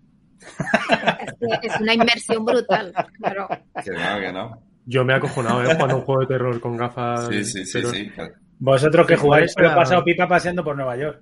[1.40, 2.94] es, que es una inmersión brutal.
[3.18, 3.48] Claro.
[3.84, 4.64] Que no, que no.
[4.86, 5.74] Yo me he acojonado, ¿eh?
[5.74, 7.28] Jugando un juego de terror con gafas.
[7.28, 8.12] Sí, sí, sí, pero sí.
[8.60, 11.22] Vosotros que jugáis, lo he pasado pipa paseando por Nueva York.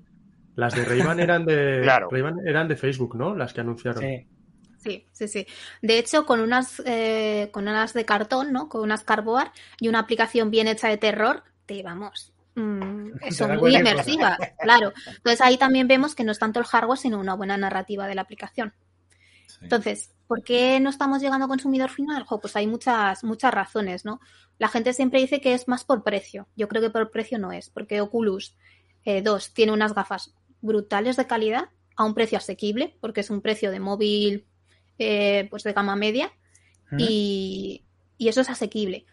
[0.55, 1.81] Las de Ray-Ban eran de.
[1.83, 2.09] Claro.
[2.45, 3.35] Eran de Facebook, ¿no?
[3.35, 4.01] Las que anunciaron.
[4.01, 4.27] Sí.
[4.81, 5.45] Sí, sí, sí.
[5.81, 8.67] De hecho, con unas, eh, con unas de cartón, ¿no?
[8.67, 12.33] Con unas cardboard y una aplicación bien hecha de terror, te vamos.
[12.55, 14.91] mm, son muy inmersivas, claro.
[15.05, 18.15] Entonces ahí también vemos que no es tanto el hardware, sino una buena narrativa de
[18.15, 18.73] la aplicación.
[19.45, 19.59] sí.
[19.61, 22.23] Entonces, ¿por qué no estamos llegando a consumidor final?
[22.23, 24.19] Jo, pues hay muchas, muchas razones, ¿no?
[24.57, 26.47] La gente siempre dice que es más por precio.
[26.55, 28.55] Yo creo que por precio no es, porque Oculus
[29.05, 33.41] eh, 2 tiene unas gafas brutales de calidad a un precio asequible, porque es un
[33.41, 34.47] precio de móvil
[34.99, 36.31] eh, pues de gama media
[36.97, 37.83] y,
[38.17, 39.05] y eso es asequible.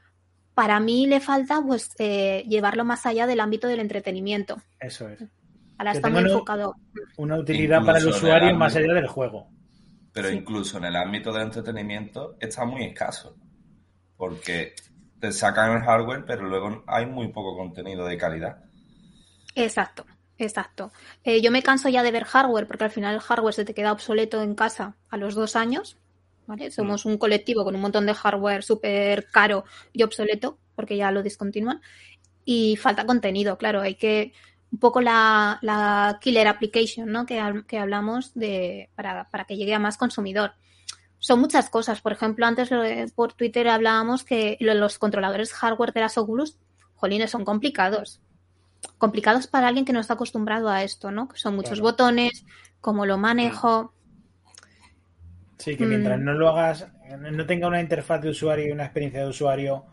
[0.55, 4.61] Para mí le falta pues eh, llevarlo más allá del ámbito del entretenimiento.
[4.81, 5.23] Eso es.
[5.79, 6.75] Ahora está muy enfocado.
[7.17, 9.49] Una utilidad para el usuario más allá del juego.
[10.13, 10.35] Pero Sí.
[10.35, 13.37] incluso en el ámbito del entretenimiento está muy escaso.
[14.17, 14.75] Porque
[15.21, 18.65] te sacan el hardware, pero luego hay muy poco contenido de calidad.
[19.55, 20.05] Exacto,
[20.39, 20.93] exacto.
[21.25, 23.75] Eh, yo me canso ya de ver hardware porque al final el hardware se te
[23.75, 25.97] queda obsoleto en casa a los dos años.
[26.47, 26.71] ¿vale?
[26.71, 31.23] Somos un colectivo con un montón de hardware súper caro y obsoleto porque ya lo
[31.23, 31.83] discontinúan.
[32.45, 34.33] Y falta contenido, claro, hay que...
[34.73, 37.27] un poco la, la killer application, ¿no?
[37.27, 40.53] Que, que hablamos de para, para que llegue a más consumidor.
[41.19, 42.01] Son muchas cosas.
[42.01, 42.71] Por ejemplo, antes
[43.15, 46.57] por Twitter hablábamos que lo- los controladores hardware de las Oculus,
[46.95, 48.21] jolines, son complicados.
[48.99, 51.29] Complicados para alguien que no está acostumbrado a esto, ¿no?
[51.29, 51.83] Que son muchos Claro.
[51.85, 52.45] botones,
[52.81, 53.93] cómo lo manejo.
[55.59, 56.25] Sí, que mientras Mm.
[56.25, 56.89] no lo hagas,
[57.33, 59.85] no tenga una interfaz de usuario y una experiencia de usuario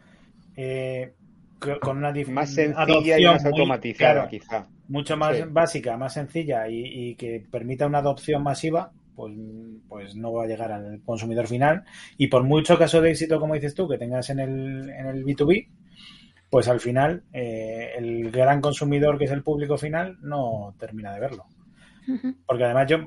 [0.58, 1.14] eh,
[1.60, 4.68] co- con una Más sencilla y más muy- automatizada, claro, quizá.
[4.88, 5.44] mucho más Sí.
[5.50, 9.34] básica, más sencilla y, y que permita una adopción masiva, pues,
[9.90, 11.84] pues no va a llegar al consumidor final.
[12.18, 15.26] Y por mucho caso de éxito, como dices tú, que tengas en el, en el
[15.26, 15.68] B2B,
[16.56, 21.20] pues al final eh, el gran consumidor que es el público final no termina de
[21.20, 21.48] verlo.
[22.46, 23.00] Porque además yo,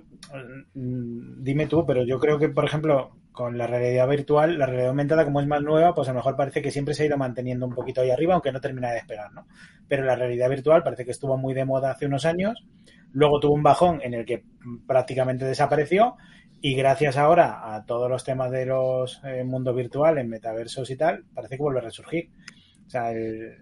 [0.75, 4.91] mm, dime tú, pero yo creo que, por ejemplo, con la realidad virtual, la realidad
[4.91, 7.17] aumentada, como es más nueva, pues a lo mejor parece que siempre se ha ido
[7.17, 9.47] manteniendo un poquito ahí arriba, aunque no termina de despegar, ¿no?
[9.89, 12.67] Pero la realidad virtual parece que estuvo muy de moda hace unos años,
[13.13, 14.45] luego tuvo un bajón en el que
[14.87, 16.17] prácticamente desapareció
[16.61, 21.25] y gracias ahora a todos los temas de los eh, mundos virtuales, metaversos y tal,
[21.33, 22.29] parece que vuelve a resurgir.
[22.89, 23.57] O sea, el-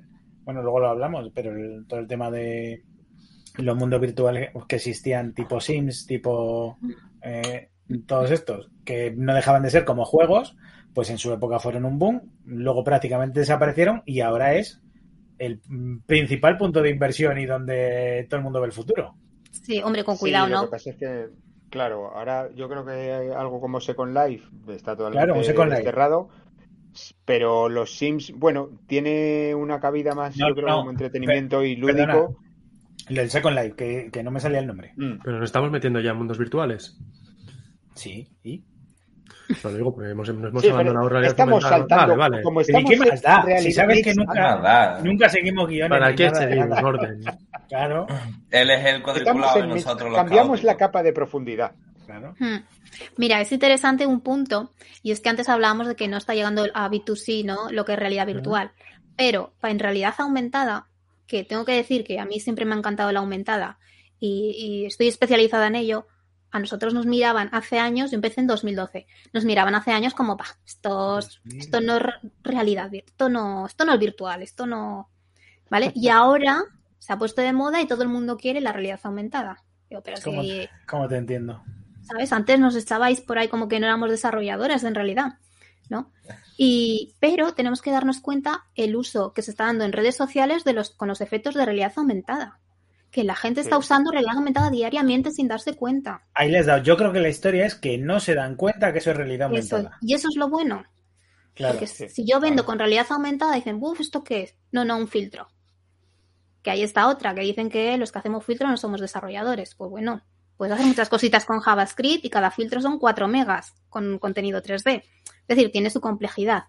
[0.44, 2.82] bueno, luego lo hablamos, pero el- todo el tema de
[3.58, 6.78] los mundos virtuales que existían tipo Sims, tipo
[7.22, 7.70] eh,
[8.06, 10.56] todos estos, que no dejaban de ser como juegos,
[10.94, 14.80] pues en su época fueron un boom, luego prácticamente desaparecieron y ahora es
[15.38, 15.60] el
[16.06, 19.14] principal punto de inversión y donde todo el mundo ve el futuro.
[19.50, 20.64] Sí, hombre, con Sí, cuidado, lo ¿no?
[20.66, 21.26] que pasa es que,
[21.70, 25.82] claro, ahora yo creo que algo como Second Life está totalmente Claro, un Second Life.
[25.82, 26.28] desterrado.
[27.24, 31.76] Pero los Sims, bueno, tiene una cabida más, No, yo creo, no, como entretenimiento y
[31.76, 32.38] lúdico.
[33.08, 34.92] El del Second Life, que, que no me salía el nombre.
[34.96, 35.18] Mm.
[35.22, 36.98] Pero nos estamos metiendo ya en mundos virtuales.
[37.94, 38.64] Sí, ¿y?
[39.62, 42.42] Lo digo porque hemos, nos hemos Sí, abandonado realidad estamos saltando, Vale, vale.
[42.42, 43.58] como Pero ¿y estamos qué más da?
[43.60, 45.00] Si sabes que nunca, Nada.
[45.04, 45.90] nunca seguimos guiones.
[45.98, 47.20] ¿Para qué de seguimos orden?
[47.68, 48.06] Claro,
[48.50, 50.78] Él es el estamos cuadriculado mix- nosotros los cambiamos la caóticos.
[50.88, 51.72] capa de profundidad.
[52.18, 52.34] Claro.
[52.38, 52.64] Hmm.
[53.16, 56.66] Mira, es interesante un punto, y es que antes hablábamos de que no está llegando
[56.74, 57.70] a B2C, ¿no?
[57.70, 58.72] Lo que es realidad virtual.
[59.16, 60.86] Pero en realidad aumentada,
[61.26, 63.78] que tengo que decir que a mí siempre me ha encantado la aumentada
[64.20, 66.06] y, y estoy especializada en ello,
[66.52, 70.36] a nosotros nos miraban hace años, yo empecé en 2012, nos miraban hace años como,
[70.36, 74.66] pa, esto, es- esto no es re- realidad, esto no, esto no es virtual, esto
[74.66, 75.10] no...
[75.68, 75.92] ¿Vale?
[75.96, 76.62] Y ahora
[76.98, 79.64] se ha puesto de moda y todo el mundo quiere la realidad aumentada.
[79.90, 80.68] Digo, pero ¿Cómo, si...
[80.88, 81.62] cómo te entiendo?
[82.06, 82.32] ¿Sabes?
[82.32, 85.34] Antes nos echabais por ahí como que no éramos desarrolladores en realidad,
[85.88, 86.12] ¿no?
[86.56, 90.64] Y, pero tenemos que darnos cuenta el uso que se está dando en redes sociales
[90.64, 92.60] de los, con los efectos de realidad aumentada.
[93.10, 96.26] Que la gente está usando realidad aumentada diariamente sin darse cuenta.
[96.34, 96.82] Ahí les dado.
[96.82, 99.50] Yo creo que la historia es que no se dan cuenta que eso es realidad
[99.54, 99.98] Eso- aumentada.
[100.02, 100.84] y eso es lo bueno.
[101.54, 101.74] Claro.
[101.74, 102.66] Porque sí, si yo vendo claro.
[102.66, 104.54] con realidad aumentada, dicen, uff, ¿esto qué es?
[104.72, 105.48] No, no, un filtro.
[106.62, 109.74] Que ahí está otra, que dicen que los que hacemos filtro no somos desarrolladores.
[109.76, 110.20] Pues bueno,
[110.56, 115.02] puedes hacer muchas cositas con JavaScript y cada filtro son 4 megas con contenido 3D.
[115.02, 116.64] Es decir, tiene su complejidad.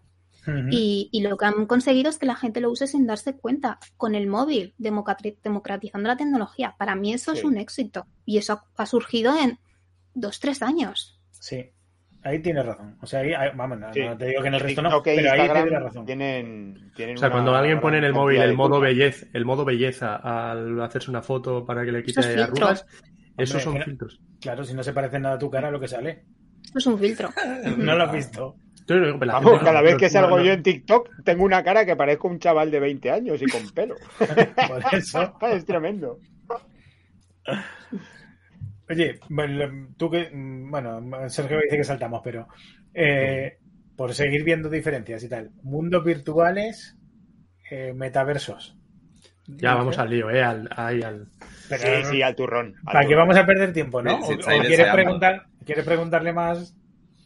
[0.71, 3.79] Y, y lo que han conseguido es que la gente lo use sin darse cuenta,
[3.97, 6.73] con el móvil, democrati- democratizando la tecnología.
[6.77, 8.07] Para mí eso es un éxito.
[8.23, 9.59] Y eso ha, ha surgido en
[10.13, 11.19] dos, tres años.
[11.31, 11.65] Sí,
[12.23, 12.97] ahí tienes razón.
[13.01, 13.99] O sea, ahí, ahí- vamos, no, Sí.
[14.05, 16.05] no te digo que en el resto no, TikTok e pero ahí Instagram tienes razón.
[16.05, 19.43] tienen, tienen O sea, una cuando alguien pone en el móvil el modo, belleza, el
[19.43, 22.85] modo belleza al hacerse una foto para que le quite arrugas,
[23.37, 24.21] esos Hombre, son filtros.
[24.41, 26.25] Claro, si no se parece nada a tu cara a lo que sale.
[26.63, 27.29] Eso es un filtro.
[27.77, 28.55] No lo has visto.
[28.87, 31.97] Digo Vamos, cada vez que no, salgo no, yo en TikTok tengo una cara que
[31.97, 33.95] parezco un chaval de 20 años y con pelo.
[34.19, 35.37] Por eso.
[35.41, 36.19] es tremendo.
[38.89, 40.29] Oye, bueno, tú que.
[40.33, 42.47] Bueno, Sergio dice que saltamos, pero.
[42.93, 43.57] eh,
[43.97, 45.51] por seguir viendo diferencias y tal.
[45.63, 46.95] Mundos virtuales,
[47.69, 48.77] eh, metaversos.
[49.47, 50.43] Ya vamos al lío, ¿eh?
[50.43, 51.27] Al, ahí, al...
[51.69, 52.75] Pero, Sí, sí, al turrón.
[52.85, 54.17] al ¿Para qué vamos a perder tiempo, no?
[54.17, 56.73] Sí, sí, ¿O- está o, ahí quieres, preguntar, ¿Quieres preguntarle más?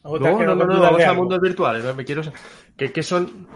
[0.04, 1.84] ¿O te has No, no, no, no, vamos a mundos virtuales.
[1.84, 1.93] ¿no?
[1.93, 2.21] Me quiero
[2.75, 3.47] ¿Qué, qué son?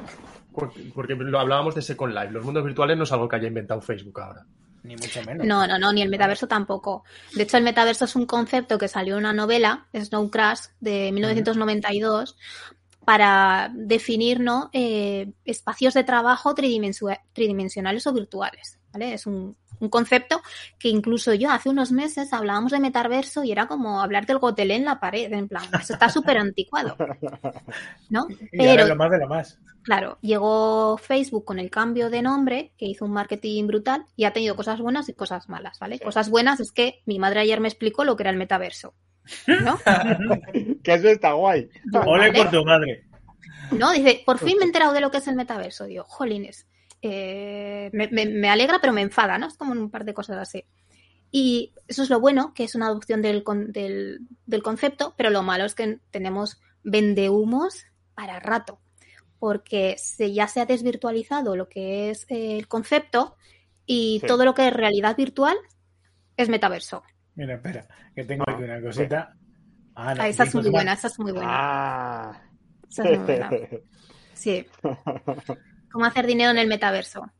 [0.54, 2.32] Porque porque lo hablábamos de Second Life.
[2.32, 4.46] Los mundos virtuales no es algo que haya inventado Facebook ahora.
[4.84, 5.46] Ni mucho menos.
[5.48, 7.04] No, no, no, ni el metaverso tampoco.
[7.34, 11.12] De hecho, el metaverso es un concepto que salió en una novela, Snow Crash, de
[11.12, 12.38] 1992,
[13.04, 14.70] para definir ¿no?
[14.74, 18.80] Eh, espacios de trabajo tridimensionales o virtuales.
[18.94, 19.14] ¿vale?
[19.14, 20.42] Es un, un concepto
[20.80, 24.76] que incluso yo hace unos meses hablábamos de metaverso y era como hablar del gotelé
[24.76, 26.96] en la pared, en plan, eso está súper anticuado.
[28.10, 28.28] ¿no?
[28.52, 29.60] Y ahora Pero lo más de lo más.
[29.84, 34.34] Claro, llegó Facebook con el cambio de nombre, que hizo un marketing brutal y ha
[34.34, 36.00] tenido cosas buenas y cosas malas, ¿vale?
[36.00, 38.94] Cosas buenas es que mi madre ayer me explicó lo que era el metaverso.
[39.48, 39.80] ¿No?
[40.84, 41.70] Que eso está guay.
[42.06, 43.06] Ole por tu madre.
[43.72, 45.86] No, dice, por fin me he enterado de lo que es el metaverso.
[45.86, 46.68] Digo, jolines,
[47.08, 49.48] eh, me, me- me alegra, pero me enfada, ¿no?
[49.48, 50.64] Es como un par de cosas así.
[51.32, 55.30] Y eso es lo bueno, que es una adopción del, con- del, del concepto, pero
[55.30, 58.80] lo malo es que tenemos vendehumos para rato,
[59.40, 63.36] porque se, ya se ha desvirtualizado lo que es eh, el concepto
[63.86, 64.28] y Sí.
[64.28, 65.58] todo lo que es realidad virtual
[66.38, 67.04] es metaverso.
[67.36, 69.36] Mira, espera, que tengo aquí una cosita.
[69.96, 71.48] Ah, no, Ah, esa es muy buena, esa es muy buena.
[71.52, 72.42] Ah.
[72.90, 73.50] Esa es muy buena.
[74.34, 74.66] Sí.
[75.96, 77.32] ¿Cómo hacer dinero en el metaverso?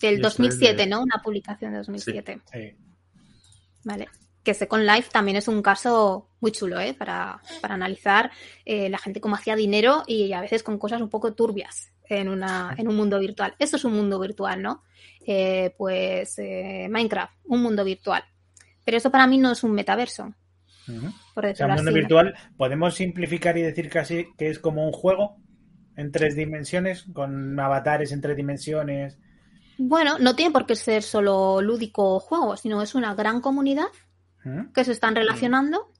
[0.00, 1.02] Del Y esto es 2007, de- ¿no?
[1.02, 2.40] Una publicación de 2007.
[2.50, 2.72] Sí.
[3.84, 4.08] Vale.
[4.42, 6.94] Que Second Life también es un caso muy chulo, ¿eh?
[6.94, 8.30] Para, para analizar
[8.64, 12.30] eh, la gente cómo hacía dinero y a veces con cosas un poco turbias en,
[12.30, 13.54] una, en un mundo virtual.
[13.58, 14.82] Eso es un mundo virtual, ¿no?
[15.26, 18.24] Eh, pues eh, Minecraft, un mundo virtual.
[18.82, 20.32] Pero eso para mí no es un metaverso,
[20.88, 21.12] Ujú.
[21.34, 25.36] por O sea, mundo virtual, ¿podemos simplificar y decir casi que es como un juego
[25.96, 29.18] en tres dimensiones, con avatares en tres dimensiones?
[29.78, 33.88] Bueno, no tiene por qué ser solo lúdico o juego, sino es una gran comunidad
[34.44, 34.72] ¿Mm?
[34.72, 35.90] que se están relacionando,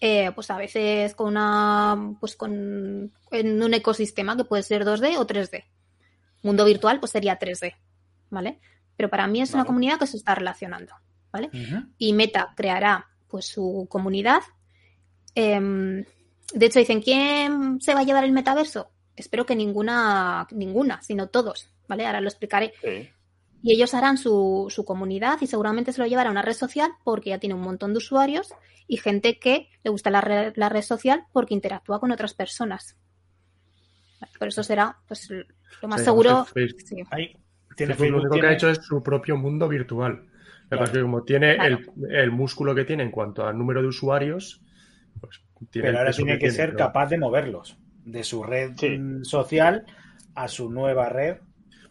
[0.00, 5.18] eh, pues a veces con una, pues con en un ecosistema que puede ser 2D
[5.18, 5.64] o 3D.
[6.42, 7.74] Mundo virtual, pues sería 3D,
[8.30, 8.60] ¿vale?
[8.96, 10.94] Pero para mí es una comunidad que se está relacionando,
[11.32, 11.50] ¿vale?
[11.98, 14.40] Y Meta creará, pues su comunidad.
[15.34, 16.04] Em,
[16.52, 18.90] de hecho, dicen, ¿quién se va a llevar el metaverso?
[19.16, 22.06] Espero que ninguna, ninguna, sino todos, ¿vale?
[22.06, 22.72] Ahora lo explicaré.
[22.82, 23.10] Sí.
[23.62, 26.90] Y ellos harán su, su comunidad y seguramente se lo llevará a una red social
[27.04, 28.54] porque ya tiene un montón de usuarios
[28.86, 32.96] y gente que le gusta la red, la red social porque interactúa con otras personas.
[34.38, 35.28] Por eso será pues,
[35.82, 36.46] lo más Sí, seguro.
[36.46, 36.96] Facebook- sí.
[37.10, 37.36] Ahí
[37.76, 40.26] tiene Facebook lo único que ha hecho es su propio mundo virtual.
[40.70, 40.92] Claro.
[40.92, 41.78] que como tiene Claro.
[42.08, 44.60] el, el músculo que tiene en cuanto al número de usuarios,
[45.20, 45.40] pues
[45.72, 48.98] pero ahora tiene que tiene, ser pero- capaz de moverlos de su red Sí.
[49.22, 49.84] social
[50.34, 51.38] a su nueva red.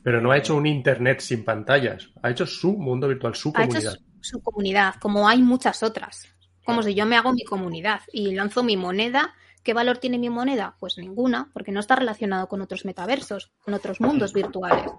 [0.01, 2.09] Pero no ha hecho un internet sin pantallas.
[2.23, 3.91] Ha hecho su mundo virtual, su Ha hecho comunidad.
[3.93, 4.03] su,
[4.37, 6.27] su comunidad, como hay muchas otras.
[6.65, 9.33] Como si yo me hago mi comunidad y lanzo mi moneda.
[9.61, 10.75] ¿Qué valor tiene mi moneda?
[10.79, 14.89] Pues ninguna, porque no está relacionado con otros metaversos, con otros mundos virtuales.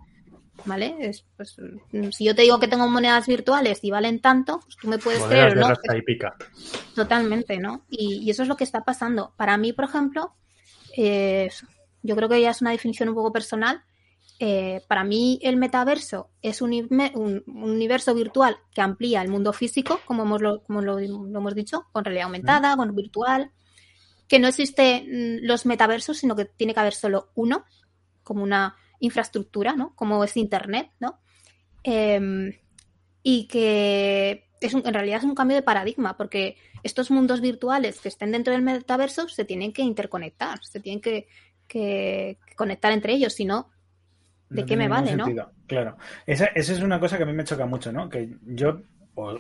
[0.65, 0.95] ¿Vale?
[1.01, 1.57] Es, pues,
[2.13, 5.21] si yo te digo que tengo monedas virtuales y valen tanto, pues tú me puedes
[5.21, 5.97] Monedas creer de no.
[5.99, 6.37] y pica.
[6.95, 7.85] Totalmente, ¿no?
[7.89, 9.33] Y, y eso es lo que está pasando.
[9.37, 10.35] Para mí, por ejemplo,
[10.97, 11.51] eh,
[12.03, 13.83] yo creo que ya es una definición un poco personal.
[14.43, 19.29] eh, para mí, el metaverso es un, inme- un- un universo virtual que amplía el
[19.29, 23.51] mundo físico, como, hemos lo, como lo, lo hemos dicho, con realidad aumentada, con virtual.
[24.29, 27.65] Que no existe mm, los metaversos, sino que tiene que haber solo uno,
[28.23, 29.95] como una infraestructura, ¿no?
[29.97, 31.19] Como es Internet, ¿no?
[31.83, 32.53] Em,
[33.23, 38.01] y que es un- en realidad es un cambio de paradigma, porque estos mundos virtuales
[38.01, 41.27] que estén dentro del metaverso se tienen que interconectar, se tienen que,
[41.67, 43.71] que- que conectar entre ellos, si no,
[44.49, 45.25] ¿de No qué me vale, no?
[45.67, 45.97] Claro.
[46.27, 48.09] Esa, esa es una cosa que a mí me choca mucho, ¿no?
[48.09, 48.83] Que yo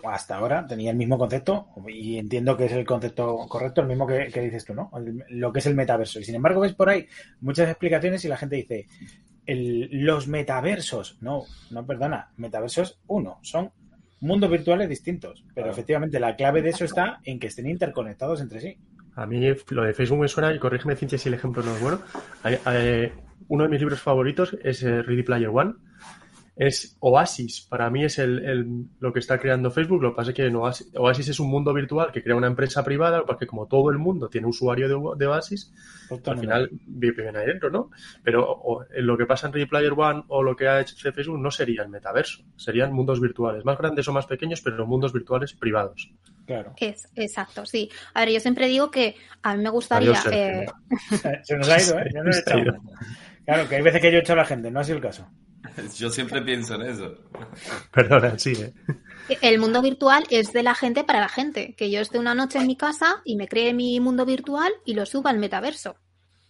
[0.04, 4.06] hasta ahora tenía el mismo concepto y entiendo que es el concepto correcto, el mismo
[4.06, 4.90] que, que dices tú, ¿no?
[4.96, 6.20] El- lo que es el metaverso.
[6.20, 7.06] Y sin embargo ves por ahí
[7.40, 8.86] muchas explicaciones y la gente dice,
[9.46, 11.18] el- los metaversos.
[11.20, 12.30] No, no, perdona.
[12.36, 13.70] Metaversos, uno, son
[14.20, 15.42] mundos virtuales distintos.
[15.54, 15.70] Pero Claro.
[15.72, 18.76] efectivamente la clave de eso está en que estén interconectados entre sí.
[19.16, 21.82] A mí lo de Facebook me suena, y corrígeme Cintia si el ejemplo no es
[21.82, 22.00] bueno.
[22.42, 23.12] Hay-
[23.48, 25.74] uno de mis libros favoritos es eh, Ready Player One.
[26.62, 27.62] Es Oasis.
[27.70, 30.02] Para mí es el, el- lo que está creando Facebook.
[30.02, 32.48] Lo que pasa es que en Oasis, Oasis es un mundo virtual que crea una
[32.48, 35.72] empresa privada, porque como todo el mundo tiene usuario de, de Oasis,
[36.32, 37.90] al final viven ahí dentro, ¿no?
[38.22, 41.38] Pero o- lo que pasa en Ready Player One o lo que ha hecho Facebook
[41.40, 42.42] no sería el metaverso.
[42.56, 46.12] Serían mundos virtuales, más grandes o más pequeños, pero mundos virtuales privados.
[46.46, 46.74] Claro.
[46.78, 47.88] Es, exacto, sí.
[48.12, 50.10] A ver, yo siempre digo que a mí me gustaría...
[50.10, 50.66] Adiós, eh,
[51.42, 52.10] Se nos ha ido, ¿eh?
[53.46, 55.02] Claro, que hay veces que yo he hecho a la gente, no ha sido el
[55.02, 55.26] caso.
[55.96, 57.14] Yo siempre pienso en eso.
[57.92, 58.72] Perdona, sí, ¿eh?
[59.42, 61.74] El mundo virtual es de la gente para la gente.
[61.76, 64.94] Que yo esté una noche en mi casa y me cree mi mundo virtual y
[64.94, 65.96] lo suba al metaverso.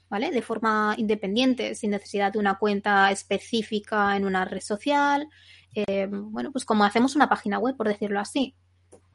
[0.09, 0.31] ¿Vale?
[0.31, 5.29] De forma independiente, sin necesidad de una cuenta específica en una red social.
[5.75, 8.55] Eh, bueno, pues como hacemos una página web, por decirlo así.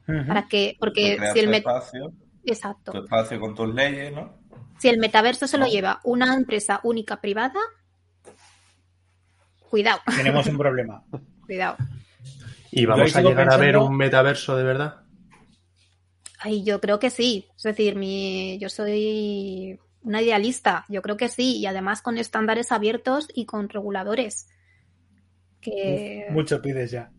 [0.06, 2.12] Para que, porque si el, tu met- espacio,
[2.44, 2.92] Exacto.
[2.92, 4.38] tu espacio con tus leyes, ¿no?
[4.78, 5.70] si el metaverso se lo No.
[5.72, 7.58] lleva una empresa única privada,
[9.76, 11.04] cuidado, Tenemos un problema.
[11.46, 11.76] cuidado.
[12.70, 15.02] ¿Y vamos a llegar a ver un metaverso de verdad?
[16.38, 17.46] Ay, yo creo que sí.
[17.54, 20.86] Es decir, mi, yo soy una idealista.
[20.88, 21.58] Yo creo que sí.
[21.58, 24.48] Y además con estándares abiertos y con reguladores.
[25.60, 27.10] Que, Mucho pides ya.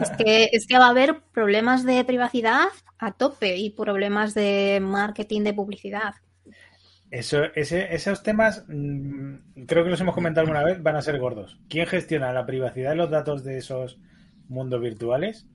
[0.00, 2.68] es que es que va a haber problemas de privacidad
[2.98, 6.14] a tope y problemas de marketing de publicidad.
[7.16, 11.18] Eso, ese, esos temas, mm, creo que los hemos comentado alguna vez, van a ser
[11.18, 11.58] gordos.
[11.66, 13.98] ¿Quién gestiona la privacidad de los datos de esos
[14.48, 15.46] mundos virtuales?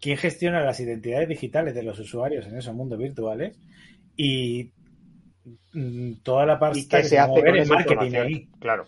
[0.00, 3.56] ¿Quién gestiona las identidades digitales de los usuarios en esos mundos virtuales?
[4.16, 4.72] Y
[5.72, 8.48] mm, toda la parte ¿Y qué se que hace mover con el marketing ahí.
[8.58, 8.84] Claro.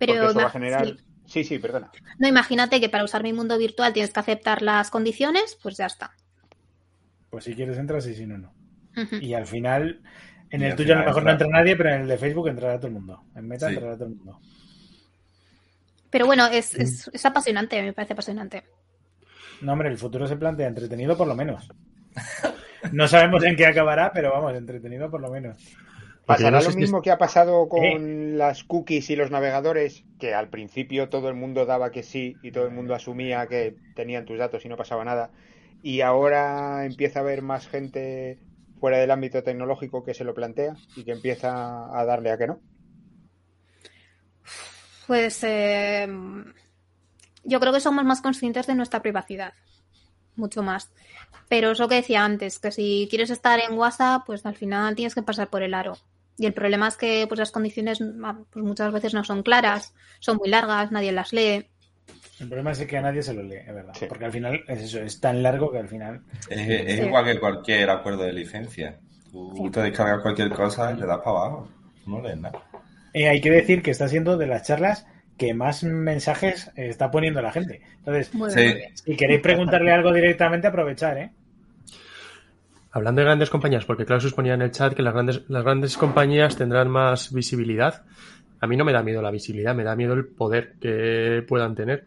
[0.00, 0.86] Pero eso va a generar...
[0.86, 0.96] sí.
[1.26, 1.90] Sí, sí, perdona.
[2.18, 5.86] no, imagínate que para usar mi mundo virtual tienes que aceptar las condiciones, pues ya
[5.86, 6.12] está.
[7.30, 8.52] Pues si quieres entras y si no, no.
[9.20, 10.00] Y al final,
[10.50, 12.18] en Y el tuyo a lo mejor no entra- entra nadie, pero en el de
[12.18, 13.22] Facebook entrará todo el mundo.
[13.34, 13.74] En Meta Sí.
[13.74, 14.40] entrará todo el mundo.
[16.10, 18.64] Pero bueno, es, es, es apasionante, me parece apasionante.
[19.62, 21.68] No, hombre, el futuro se plantea entretenido por lo menos.
[22.92, 25.56] No sabemos en qué acabará, pero vamos, entretenido por lo menos.
[26.26, 30.04] ¿Pasará lo mismo que ha pasado con las cookies y los navegadores?
[30.20, 33.74] Que al principio todo el mundo daba que sí y todo el mundo asumía que
[33.96, 35.30] tenían tus datos y no pasaba nada.
[35.82, 38.38] Y ahora empieza a haber más gente
[38.80, 42.46] fuera del ámbito tecnológico que se lo plantea y que empieza a darle a que
[42.46, 42.60] no.
[45.06, 46.08] Pues eh,
[47.44, 49.52] yo creo que somos más conscientes de nuestra privacidad,
[50.36, 50.90] mucho más.
[51.48, 54.94] Pero es lo que decía antes, que si quieres estar en WhatsApp, pues al final
[54.94, 55.98] tienes que pasar por el aro.
[56.36, 59.94] Y el problema es que pues las condiciones ah, pues muchas veces no son claras,
[60.20, 61.68] son muy largas, nadie las lee.
[62.40, 63.92] El problema es que a nadie se lo lee, es verdad.
[63.94, 64.06] Sí.
[64.08, 66.20] Porque al final es eso, es tan largo que al final.
[66.50, 67.06] Es, es Sí.
[67.06, 68.98] igual que cualquier acuerdo de licencia.
[69.30, 71.68] Tú te descargas cualquier cosa y le das para abajo.
[72.06, 72.60] No lees nada.
[73.12, 75.06] Eh, hay que decir que está siendo de las charlas
[75.38, 77.80] que más mensajes está poniendo la gente.
[78.04, 78.74] Entonces, Sí.
[78.94, 81.30] si queréis preguntarle algo directamente, aprovechar, ¿eh?
[82.92, 85.96] Hablando de grandes compañías, porque Clausus ponía en el chat que las grandes, las grandes
[85.96, 88.04] compañías tendrán más visibilidad.
[88.60, 91.74] A mí no me da miedo la visibilidad, me da miedo el poder que puedan
[91.74, 92.04] tener.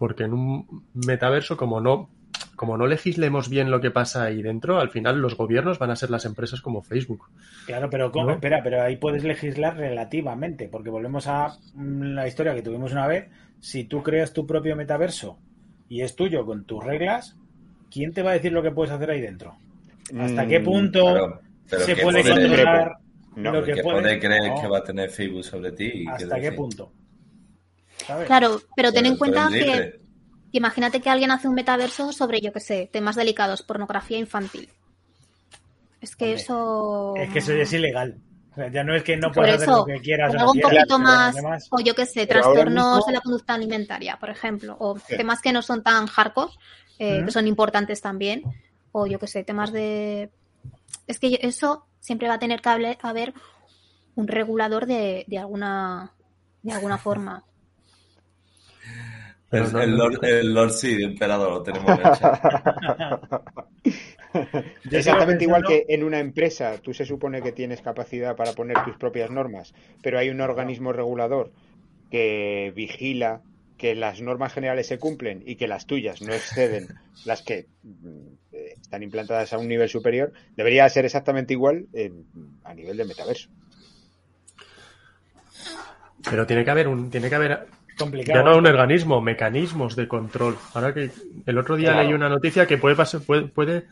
[0.00, 2.08] Porque en un metaverso, como no,
[2.56, 5.96] como no legislemos bien lo que pasa ahí dentro, al final los gobiernos van a
[5.96, 7.26] ser las empresas como Facebook.
[7.66, 8.26] Claro, pero ¿cómo?
[8.26, 8.32] ¿No?
[8.32, 13.06] espera, pero ahí puedes legislar relativamente, porque volvemos a mm, la historia que tuvimos una
[13.06, 13.28] vez.
[13.60, 15.38] Si tú creas tu propio metaverso
[15.88, 17.36] y es tuyo con tus reglas,
[17.90, 19.54] ¿quién te va a decir lo que puedes hacer ahí dentro?
[20.18, 22.96] ¿Hasta Mm, qué punto Claro, pero se ¿qué puede controlar
[23.36, 24.18] No, lo que ¿Qué puede?
[24.18, 26.04] crees No, que va a tener Facebook sobre ti?
[26.08, 26.90] ¿Hasta qué punto?
[28.06, 28.26] ¿Sabes?
[28.26, 30.00] Claro, pero ten en cuenta que
[30.52, 34.68] imagínate que alguien hace un metaverso sobre, yo qué sé, temas delicados, pornografía infantil.
[36.00, 37.14] Es que Hombre, eso...
[37.16, 38.16] Es que eso ya es ilegal.
[38.52, 40.60] O sea, ya no es que no puedas hacer lo que quieras o algo un
[40.60, 41.36] poquito más,
[41.70, 45.16] o yo qué sé, Pero trastornos mismo- de la conducta alimentaria, por ejemplo, o Sí.
[45.16, 46.52] temas que no son tan hardcore,
[46.98, 48.42] eh, que son importantes también,
[48.92, 50.30] o yo qué sé, temas de...
[51.06, 52.68] Es que eso siempre va a tener que
[53.02, 53.34] haber
[54.16, 56.12] un regulador de, de alguna
[56.62, 57.44] de alguna forma.
[59.50, 59.96] El, No, no, el no.
[59.96, 62.40] Lord, el Lord sí, de emperador, lo tenemos en el chat.
[64.90, 68.96] Exactamente igual que en una empresa tú se supone que tienes capacidad para poner tus
[68.96, 71.50] propias normas, pero hay un organismo regulador
[72.10, 73.42] que vigila
[73.76, 76.88] que las normas generales se cumplen y que las tuyas no exceden
[77.24, 82.12] las que mm, eh, están implantadas a un nivel superior, debería ser exactamente igual eh,
[82.62, 83.48] a nivel de metaverso.
[86.28, 87.66] Pero tiene que haber un, tiene que haber
[88.00, 88.38] complicado.
[88.40, 90.56] ya no un organismo, mecanismos de control.
[90.74, 91.10] Ahora que
[91.46, 92.04] el otro día Claro.
[92.08, 93.86] leí una noticia que puede pasar, puede, puede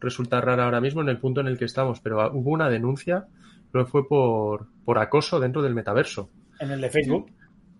[0.00, 3.26] resultar rara ahora mismo en el punto en el que estamos, pero hubo una denuncia,
[3.72, 6.30] creo que fue por, por acoso dentro del metaverso.
[6.60, 7.30] En el de Facebook.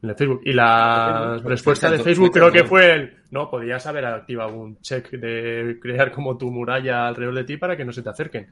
[0.03, 0.41] En el Facebook.
[0.45, 4.81] Y la Facebook, respuesta de Facebook creo que fue el, no, podías haber activado un
[4.81, 8.49] check de crear como tu muralla alrededor de ti para que no se te acerquen.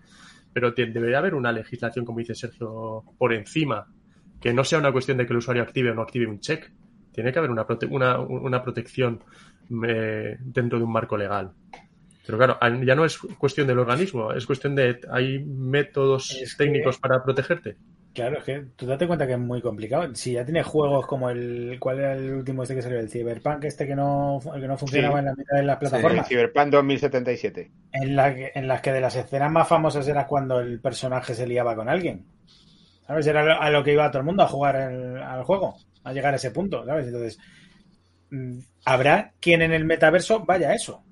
[0.52, 3.86] Pero te- debería haber una legislación, como dice Sergio, por encima,
[4.40, 6.70] que no sea una cuestión de que el usuario active o no active un check.
[7.16, 9.20] Tiene que haber una, prote- una, una protección
[9.88, 11.50] eh, dentro de un marco legal.
[12.24, 16.64] Pero claro, ya no es cuestión del organismo, es cuestión de, hay métodos Es que-
[16.64, 17.76] técnicos para protegerte.
[18.12, 20.14] Claro, es que tú date cuenta que es muy complicado.
[20.14, 21.76] Si ya tienes juegos como el.
[21.78, 22.98] ¿Cuál era el último este que salió?
[22.98, 25.18] El Cyberpunk, este que no, el que no funcionaba Sí.
[25.20, 26.26] en la mitad de las El plataformas.
[26.28, 27.70] Cyberpunk 2077.
[27.92, 31.34] En, la que- en las que de las escenas más famosas era cuando el personaje
[31.34, 32.24] se liaba con alguien.
[33.06, 33.26] ¿Sabes?
[33.26, 35.76] Era a lo que iba todo el mundo a jugar el- al juego,
[36.08, 37.06] a llegar a ese punto, ¿sabes?
[37.06, 37.38] Entonces,
[38.30, 41.02] mm, habrá quien en el metaverso vaya a eso.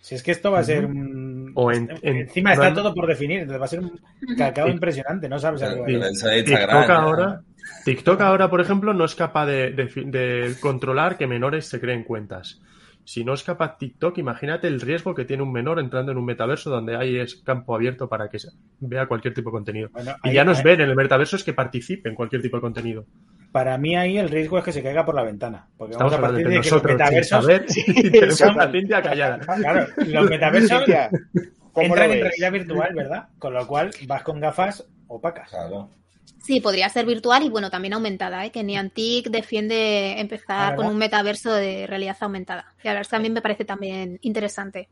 [0.00, 1.52] Si es que esto va a ser un...
[1.54, 4.00] O en- en- encima está no- todo por definir, entonces va a ser un
[4.36, 5.98] cacao impresionante, no sabes a qué.
[6.44, 7.40] TikTok ahora,
[7.84, 12.04] TikTok ahora, por ejemplo, no es capaz de, de- de controlar que menores se creen
[12.04, 12.60] cuentas.
[13.06, 16.24] Si no es capaz TikTok, imagínate el riesgo que tiene un menor entrando en un
[16.24, 18.38] metaverso donde hay es campo abierto para que
[18.80, 19.88] vea cualquier tipo de contenido.
[19.92, 22.14] Bueno, Y ahí- ya no es ahí- ver en el metaverso, es que participe en
[22.14, 23.06] cualquier tipo de contenido.
[23.54, 25.68] Para mí ahí el riesgo es que se caiga por la ventana.
[25.76, 27.44] Porque Estamos vamos a partir de de que los metaversos...
[27.44, 27.66] saber
[28.10, 29.38] tenemos son- Cintia callada.
[29.58, 31.08] Claro, los metaversos Cintia,
[31.70, 33.28] ¿cómo entran lo en realidad virtual, ¿verdad?
[33.38, 35.50] Con lo cual vas con gafas opacas.
[35.50, 35.88] Claro.
[36.42, 38.50] Sí, podría ser virtual y bueno, también aumentada, ¿eh?
[38.50, 42.74] que Niantic defiende empezar con un metaverso de realidad aumentada.
[42.82, 44.88] Y a mí me parece también interesante.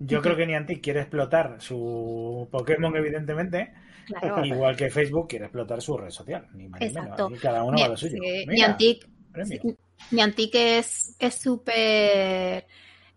[0.00, 3.72] Yo creo que Niantic quiere explotar su Pokémon, evidentemente,
[4.06, 4.44] Claro.
[4.44, 6.46] igual que Facebook quiere explotar su red social.
[6.54, 7.04] Ni más ni menos.
[7.04, 7.30] Exacto.
[7.40, 8.18] Cada uno va a lo suyo.
[8.22, 9.60] Sí, Niantic, premio.
[9.62, 9.76] sí,
[10.12, 11.16] Niantic es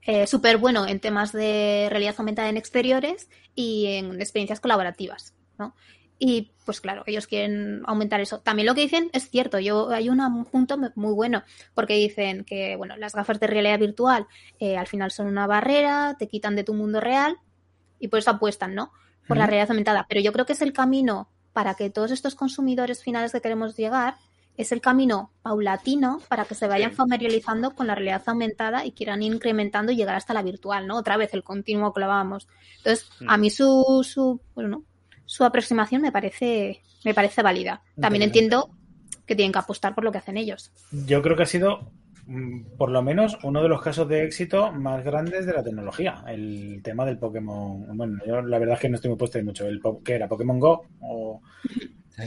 [0.02, 5.76] eh, súper bueno en temas de realidad aumentada en exteriores y en experiencias colaborativas, ¿no?
[6.22, 8.40] Y pues claro, ellos quieren aumentar eso.
[8.42, 12.44] También lo que dicen es cierto, yo hay una- un punto muy bueno, porque dicen
[12.44, 14.28] que bueno, las gafas de realidad virtual
[14.60, 17.38] eh, al final son una barrera, te quitan de tu mundo real
[18.00, 18.92] y por eso apuestan, ¿no?
[19.30, 20.06] Por la realidad aumentada.
[20.10, 23.76] Pero yo creo que es el camino para que todos estos consumidores finales que queremos
[23.78, 24.16] llegar,
[24.58, 26.98] es el camino paulatino para que se vayan Sí.
[26.98, 30.98] familiarizando con la realidad aumentada y quieran ir incrementando y llegar hasta la virtual, ¿no?
[30.98, 32.48] Otra vez el continuo que hablábamos.
[32.78, 33.42] Entonces, a Mm.
[33.42, 34.84] mí su, su, bueno,
[35.26, 37.82] su aproximación me parece, me parece válida.
[38.02, 38.70] También entiendo
[39.26, 40.72] que tienen que apostar por lo que hacen ellos.
[40.92, 41.92] Yo creo que ha sido,
[42.78, 46.24] por lo menos, uno de los casos de éxito más grandes de la tecnología.
[46.28, 47.86] El tema del Pokémon.
[47.98, 49.66] Bueno, yo la verdad es que no estoy muy puesto de mucho.
[49.68, 50.28] El, po- ¿Qué era?
[50.28, 50.86] ¿Pokémon Go?
[51.02, 51.42] O-
[52.10, 52.24] Sí,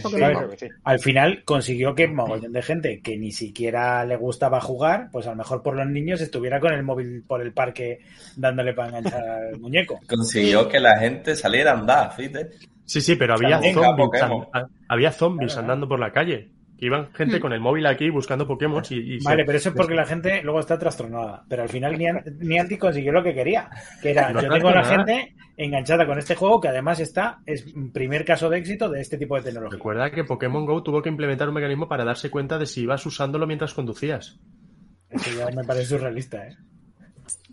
[0.59, 0.69] sí.
[0.85, 5.31] Al final consiguió que mogollón de gente que ni siquiera le gustaba jugar, pues a
[5.33, 7.99] lo mejor por los niños estuviera con el móvil por el parque
[8.35, 10.01] dándole para enganchar al muñeco.
[10.09, 12.53] Consiguió que la gente saliera a andar, fíjate.
[12.87, 14.23] Sí, sí, pero había zombies,
[14.89, 16.51] había zombies Claro, andando por la calle.
[16.79, 17.41] Que iban gente Hmm.
[17.41, 20.05] con el móvil aquí buscando Pokémon y, y se- Vale, pero eso es porque la
[20.07, 21.45] gente luego está trastornada.
[21.49, 23.71] Pero al final Nian- Niantic consiguió lo que quería,
[24.01, 27.39] que era, No yo tengo a la gente enganchada con este juego que además está,
[27.47, 29.77] es un primer caso de éxito de este tipo de tecnología.
[29.77, 33.05] Recuerda que Pokémon Go tuvo que implementar un mecanismo para darse cuenta de si ibas
[33.07, 34.41] usándolo mientras conducías.
[35.11, 36.57] Eso ya me parece surrealista, ¿eh?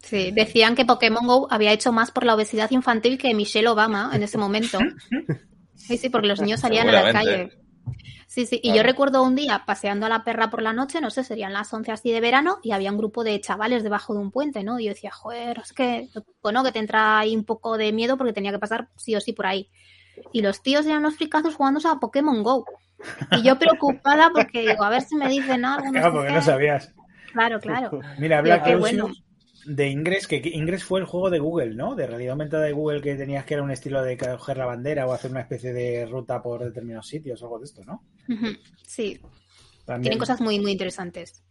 [0.02, 4.10] Sí, decían que Pokémon Go había hecho más por la obesidad infantil que Michelle Obama
[4.14, 4.80] en ese momento.
[5.76, 7.50] Sí, sí, porque los niños salían a la calle.
[8.32, 8.58] Sí, sí.
[8.58, 8.78] Y Claro.
[8.78, 11.74] yo recuerdo un día paseando a la perra por la noche, no sé, serían las
[11.74, 14.80] 11 así de verano, y había un grupo de chavales debajo de un puente, ¿no?
[14.80, 16.10] Y yo decía, joder, es que,
[16.44, 19.20] bueno, que te entra ahí un poco de miedo porque tenía que pasar sí o
[19.20, 19.72] sí por ahí.
[20.32, 22.66] Y los tíos eran unos fricazos jugándose a Pokémon Go.
[23.32, 25.86] Y yo preocupada porque digo, a ver si me dicen algo.
[25.88, 26.94] no Claro, sé porque no sabías.
[27.34, 28.00] Claro, claro.
[28.20, 29.08] Mira, Black Lucius bueno.
[29.66, 31.96] De Ingress, que que Ingress fue el juego de Google, ¿no?
[31.96, 35.06] De realidad aumentada de Google que tenías que era un estilo de coger la bandera
[35.08, 38.04] o hacer una especie de ruta por determinados sitios o algo de esto, ¿no?
[38.86, 39.20] Sí,
[39.86, 41.44] También, tienen cosas muy, muy interesantes.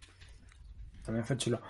[1.05, 1.61] también fue chulo.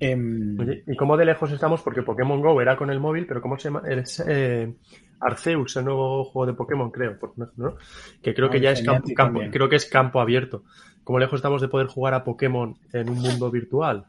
[0.00, 1.82] Em, Oye, ¿y cómo de lejos estamos?
[1.82, 3.82] Porque Pokémon Go era con el móvil, pero ¿cómo se llama?
[3.88, 4.74] Es eh,
[5.20, 7.76] Arceus, el nuevo juego de Pokémon, creo, por- ¿no?
[8.22, 10.64] Que creo que Ah, ya es campo, creo que es campo abierto.
[11.04, 14.06] ¿Cómo lejos estamos de poder jugar a Pokémon en un mundo virtual?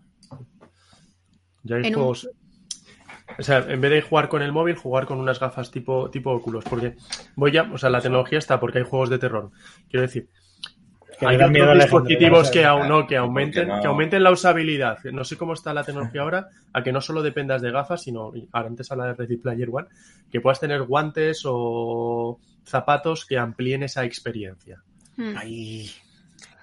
[1.64, 2.30] Ya hay En un- juegos.
[3.38, 6.32] O sea, en vez de jugar con el móvil, jugar con unas gafas tipo, tipo
[6.32, 6.64] óculos.
[6.68, 6.96] Porque
[7.36, 9.52] voy ya, o sea, la tecnología está porque hay juegos de terror.
[9.88, 10.28] Quiero decir,
[11.20, 14.98] que hay miedo otros dispositivos que, no, que, aumenten, no- que aumenten la usabilidad.
[15.12, 18.32] No sé cómo está la tecnología ahora, a que no solo dependas de gafas, sino,
[18.52, 19.88] ahora antes habla de Ready Player One,
[20.32, 24.82] que puedas tener guantes o zapatos que amplíen esa experiencia.
[25.18, 25.34] Mm.
[25.38, 25.92] Ay.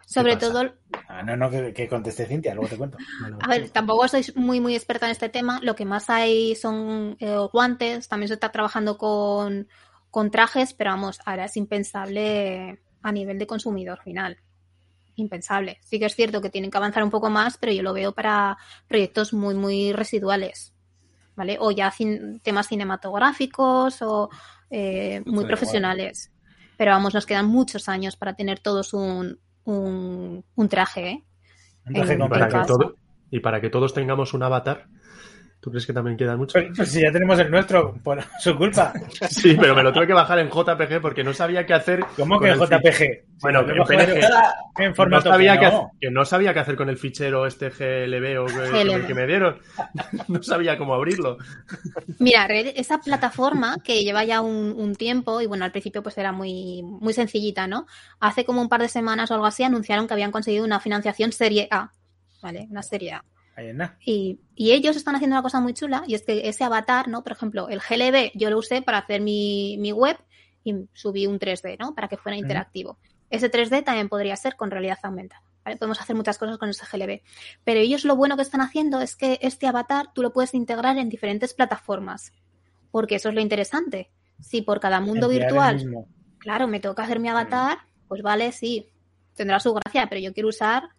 [0.06, 0.72] Sobre todo,
[1.08, 2.96] Ah, no, no, que, que conteste Cintia, luego te cuento.
[3.20, 5.60] Bueno, A ver, tampoco soy muy, muy experta en este tema.
[5.62, 8.08] Lo que más hay son eh, guantes.
[8.08, 9.68] También se está trabajando con,
[10.10, 14.38] con trajes, pero vamos, ahora es impensable a nivel de consumidor final.
[15.16, 15.78] Impensable.
[15.82, 18.12] Sí que es cierto que tienen que avanzar un poco más, pero yo lo veo
[18.12, 20.72] para proyectos muy, muy residuales.
[21.34, 21.58] ¿Vale?
[21.60, 24.30] O ya cin- temas cinematográficos o
[24.70, 26.32] eh, muy profesionales.
[26.78, 31.24] Pero vamos, nos quedan muchos años para tener todos un, un, un traje, ¿eh?
[31.86, 32.96] Un traje En- y, para que todo-
[33.30, 34.86] y para que todos tengamos un avatar,
[35.60, 36.52] ¿tú crees que también queda mucho?
[36.54, 38.92] Pero, pues si ya tenemos el nuestro, por su culpa.
[39.28, 42.04] Sí, pero me lo tuve que bajar en JPG porque no sabía qué hacer.
[42.16, 43.24] ¿Cómo que el JPG?
[43.42, 44.20] Bueno, en PNG.
[44.78, 45.68] En no formato sabía que no.
[45.68, 48.84] hacer- que no sabía qué hacer con el fichero este GLB o que, que me,
[48.84, 49.06] GLB.
[49.06, 49.58] que me dieron.
[50.28, 51.38] No sabía cómo abrirlo.
[52.18, 56.16] Mira, Red, esa plataforma que lleva ya un, un tiempo, y bueno, al principio pues
[56.18, 57.86] era muy, muy sencillita, ¿no?
[58.20, 61.32] Hace como un par de semanas o algo así anunciaron que habían conseguido una financiación
[61.32, 61.90] serie A,
[62.42, 62.66] ¿vale?
[62.70, 63.24] Una serie A.
[64.04, 67.22] Y, y ellos están haciendo una cosa muy chula, y es que ese avatar, ¿no?
[67.22, 70.18] Por ejemplo, el GLB yo lo usé para hacer mi, mi web
[70.62, 71.94] y subí un 3D, ¿no?
[71.94, 72.98] Para que fuera interactivo.
[73.30, 75.42] Ese 3D también podría ser con realidad aumentada.
[75.64, 75.76] ¿vale?
[75.76, 77.22] Podemos hacer muchas cosas con ese GLB.
[77.64, 80.98] Pero ellos lo bueno que están haciendo es que este avatar tú lo puedes integrar
[80.98, 82.32] en diferentes plataformas.
[82.90, 84.10] Porque eso es lo interesante.
[84.40, 86.06] Si por cada mundo virtual,
[86.38, 88.88] claro, me toca hacer mi avatar, pues vale, sí,
[89.34, 90.90] tendrá su gracia, pero yo quiero usar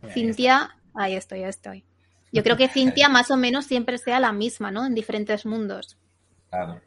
[0.00, 1.84] Mira, Cintia, ahí estoy, ahí estoy.
[2.32, 4.84] Yo creo que Cintia más o menos siempre sea la misma, ¿no?
[4.86, 5.98] En diferentes mundos.
[6.50, 6.80] Claro.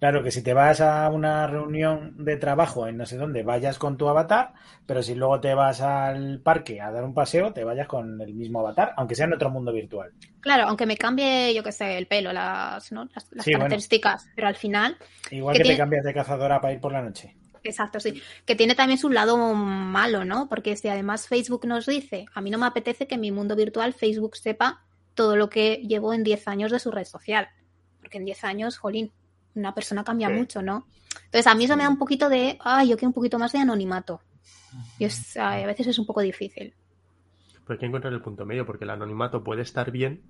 [0.00, 3.78] Claro que si te vas a una reunión de trabajo en no sé dónde, vayas
[3.78, 4.54] con tu avatar,
[4.86, 8.34] pero si luego te vas al parque a dar un paseo, te vayas con el
[8.34, 10.12] mismo avatar, aunque sea en otro mundo virtual.
[10.40, 13.04] Claro, aunque me cambie, yo qué sé, el pelo, las, ¿no?
[13.14, 13.80] las, las Sí, bueno.
[13.88, 14.96] características, pero al final,
[15.30, 17.34] Igual Que que te cambias de cazadora para ir por la noche.
[17.62, 20.48] exacto, sí, que tiene también su lado malo, ¿no?
[20.48, 23.56] Porque si además Facebook nos dice, a mí no me apetece que en mi mundo
[23.56, 24.82] virtual Facebook sepa
[25.20, 27.48] todo lo que llevo en 10 años de su red social,
[28.00, 29.12] porque en 10 años, jolín,
[29.54, 30.34] una persona cambia Sí.
[30.34, 30.86] mucho, ¿no?
[31.26, 33.52] Entonces a mí eso me da un poquito de, ay, yo quiero un poquito más
[33.52, 34.20] de anonimato.
[34.98, 36.72] Y es- a veces es un poco difícil.
[37.52, 40.22] Pero hay que encontrar el punto medio, porque el anonimato puede estar bien,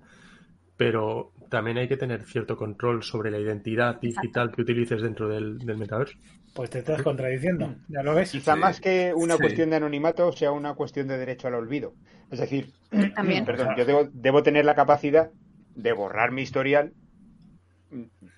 [0.81, 5.59] pero también hay que tener cierto control sobre la identidad digital que utilices dentro del,
[5.59, 6.15] del metaverso.
[6.55, 8.31] Pues te estás contradiciendo, ¿ya lo ves?
[8.31, 8.61] Quizá Sí.
[8.61, 9.43] más que una Sí.
[9.43, 11.93] cuestión de anonimato sea una cuestión de derecho al olvido.
[12.31, 12.73] Es decir,
[13.15, 13.45] También.
[13.45, 15.29] perdón, yo debo, debo tener la capacidad
[15.75, 16.93] de borrar mi historial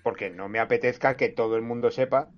[0.04, 2.30] porque no me apetezca que todo el mundo sepa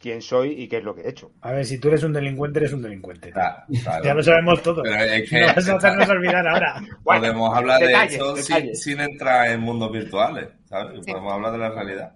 [0.00, 1.32] quién soy y qué es lo que he hecho.
[1.40, 3.30] A ver, si tú eres un delincuente, eres un delincuente.
[3.32, 4.04] Claro, claro.
[4.04, 4.82] Ya lo sabemos todos.
[4.82, 6.74] Pero es que No vas a hacernos olvidar ahora.
[7.02, 11.04] Bueno, podemos hablar detalles, de eso sin, entrar en mundos virtuales, ¿sabes?
[11.04, 11.10] Sí.
[11.12, 12.12] Podemos hablar de la realidad.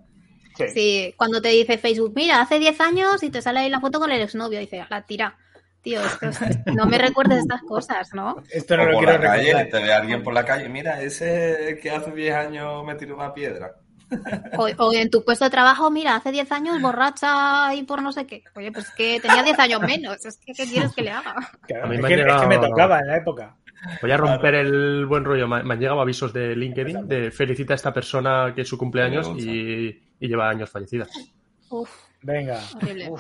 [0.57, 0.65] Sí.
[0.75, 3.99] Sí, cuando te dice Facebook, mira, hace 10 años y te sale ahí la foto
[3.99, 5.37] con el exnovio, dice, la tira.
[5.81, 8.37] Tío, esto es- no me recuerdes estas cosas, ¿no?
[8.51, 9.69] Esto no o lo por quiero la calle, recordar.
[9.71, 13.33] te ve alguien por la calle, mira, ese que hace 10 años me tiró una
[13.33, 13.77] piedra.
[14.59, 18.13] O, o en tu puesto de trabajo, mira, hace 10 años borracha y por no
[18.13, 18.43] sé qué.
[18.57, 20.25] Oye, pues que tenía 10 años menos.
[20.27, 21.35] Es que, ¿qué quieres que le haga?
[21.67, 23.57] Claro, A mí es, me que, es me tocaba en la época.
[24.03, 25.49] Voy a romper el buen rollo.
[25.49, 28.77] Me me han llegado avisos de LinkedIn de felicita a esta persona que es su
[28.77, 29.89] cumpleaños y,
[30.21, 31.07] y lleva años fallecida.
[31.71, 31.89] Uf,
[32.23, 32.61] Venga.
[32.77, 33.11] horrible.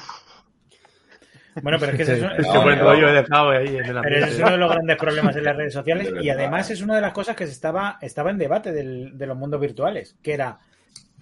[1.62, 2.84] Bueno, pero es que ese es, Es es- que buen no.
[2.84, 5.44] rollo he dejado ahí en el pero ese es uno de los grandes problemas en
[5.44, 8.38] las redes sociales y además es una de las cosas que se estaba, estaba en
[8.38, 10.58] debate del- de los mundos virtuales, que era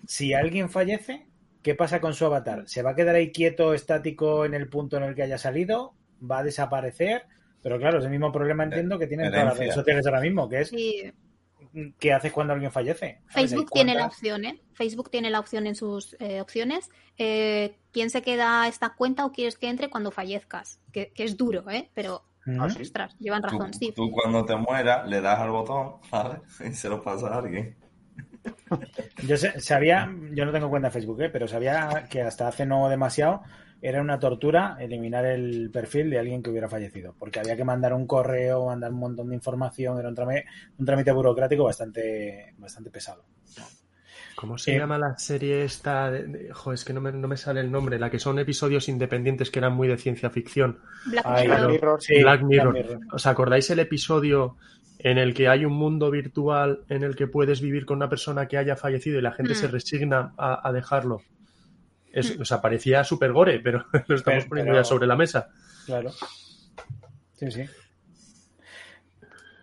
[0.09, 1.27] si alguien fallece,
[1.63, 2.67] ¿qué pasa con su avatar?
[2.67, 5.93] ¿Se va a quedar ahí quieto, estático en el punto en el que haya salido?
[6.19, 7.27] ¿Va a desaparecer?
[7.63, 10.49] Pero claro, es el mismo problema entiendo que tienen todas las redes sociales ahora mismo,
[10.49, 11.13] que es Sí,
[11.99, 13.21] ¿qué haces cuando alguien fallece?
[13.27, 14.59] Facebook tiene la opción, ¿eh?
[14.73, 16.89] Facebook tiene la opción en sus eh, opciones.
[17.19, 20.81] Eh, ¿Quién se queda esta cuenta o quieres que entre cuando fallezcas?
[20.91, 21.91] Que, que es duro, ¿eh?
[21.93, 22.25] Pero.
[22.59, 22.81] Ah, sí.
[22.81, 23.93] ostras, llevan Tú, razón, sí.
[23.95, 26.41] tú cuando te mueras le das al botón, ¿sabes?
[26.65, 27.77] Y se lo pasa a alguien.
[29.27, 31.31] Yo sé- sabía, yo no tengo cuenta de Facebook, ¿eh?
[31.31, 33.43] pero sabía que hasta hace no demasiado
[33.81, 37.93] era una tortura eliminar el perfil de alguien que hubiera fallecido, porque había que mandar
[37.95, 40.47] un correo, mandar un montón de información, era un trámite,
[40.79, 43.25] un trámite burocrático bastante, bastante pesado.
[44.35, 46.11] ¿Cómo se Eh, llama la serie esta?
[46.13, 47.99] De, de- jo, es que no me, no me sale el nombre.
[47.99, 50.79] La que son episodios independientes que eran muy de ciencia ficción.
[51.07, 51.61] Black Ay, Mirror.
[51.63, 51.69] no.
[51.71, 52.03] Mirror.
[52.03, 52.73] Sí, Black Mirror.
[52.73, 53.01] Black Mirror.
[53.15, 54.57] ¿Os acordáis el episodio
[54.99, 58.47] en el que hay un mundo virtual en el que puedes vivir con una persona
[58.49, 59.57] que haya fallecido y la gente Mm.
[59.57, 61.23] se resigna a, a dejarlo?
[62.13, 65.17] Es, O sea, parecía súper gore, pero lo estamos Pero- poniendo pero- ya sobre la
[65.17, 65.49] mesa.
[65.87, 66.11] Claro.
[67.35, 67.63] Sí, sí.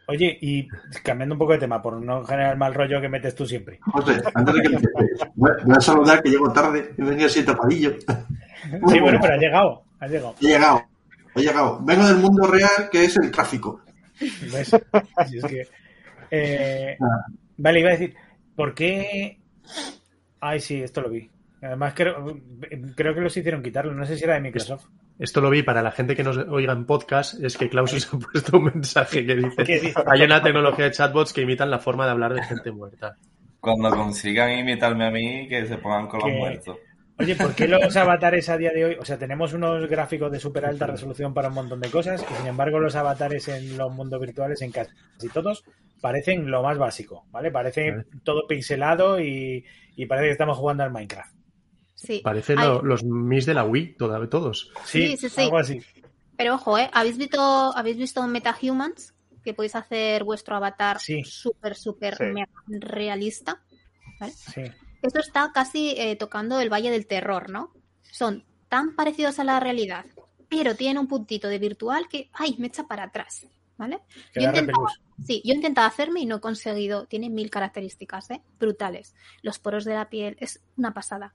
[0.08, 0.68] Oye, y
[1.04, 3.80] cambiando un poco de tema, por no generar el mal rollo que metes tú siempre.
[3.82, 4.92] José, antes de que empieces,
[5.36, 7.96] voy a saludar que llego tarde, he venido así tapadillo.
[8.88, 10.36] Sí, bueno, pero has llegado, has llegado.
[10.42, 10.82] He llegado,
[11.36, 11.80] he llegado.
[11.84, 13.82] Vengo del mundo real que es el tráfico.
[14.20, 14.72] ¿Ves?
[15.28, 15.68] Si es que,
[16.32, 16.98] eh,
[17.58, 18.16] vale, iba a decir,
[18.56, 19.40] ¿por qué?
[20.40, 21.30] Ay, sí, esto lo vi.
[21.62, 22.40] Además, creo,
[22.96, 23.94] creo que los hicieron quitarlo.
[23.94, 24.86] No sé si era de Microsoft.
[25.18, 28.20] Esto lo vi para la gente que nos oiga en podcast, es que Klaus ha
[28.20, 32.12] puesto un mensaje que dice, hay una tecnología de chatbots que imitan la forma de
[32.12, 33.18] hablar de gente muerta.
[33.62, 36.78] Cuando consigan imitarme a mí, que se pongan con los muertos.
[37.18, 38.98] Oye, ¿por qué los avatares a día de hoy?
[39.00, 42.34] O sea, tenemos unos gráficos de súper alta resolución para un montón de cosas y
[42.36, 44.92] sin embargo los avatares en los mundos virtuales, en casi
[45.34, 45.64] todos,
[46.02, 47.52] parecen lo más básico, ¿vale?
[47.52, 48.06] Parece Vale.
[48.24, 49.64] todo pixelado y,
[49.96, 51.34] y parece que estamos jugando al Minecraft.
[51.96, 52.20] Sí.
[52.22, 54.72] Parecen lo- los Mis de la Wii, toda- todos.
[54.84, 55.42] Sí, Sí, sí, sí.
[55.44, 55.82] algo así.
[56.38, 56.90] Pero ojo, ¿eh?
[56.92, 57.40] ¿Habéis visto,
[57.78, 59.14] ¿habéis visto MetaHumans?
[59.42, 61.24] Que podéis hacer vuestro avatar Sí.
[61.24, 62.24] súper, súper Sí.
[62.26, 63.62] mega realista.
[64.54, 64.64] Sí.
[65.06, 67.72] Esto está casi eh, tocando el Valle del Terror, ¿no?
[68.12, 70.06] Son tan parecidos a la realidad,
[70.50, 73.46] pero tienen un puntito de virtual que, ay, me echa para atrás,
[73.78, 74.00] ¿vale?
[74.34, 74.92] Yo intentaba,
[75.26, 77.06] sí, yo he intentado hacerme y no he conseguido.
[77.06, 78.42] Tiene mil características, ¿eh?
[78.60, 79.14] Brutales.
[79.44, 81.34] Los poros de la piel es una pasada.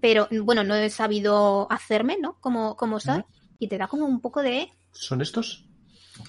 [0.00, 2.38] Pero, bueno, no he sabido hacerme, ¿no?
[2.40, 3.24] Como, como soy.
[3.58, 5.64] Y te da como un poco de, ¿Son estos?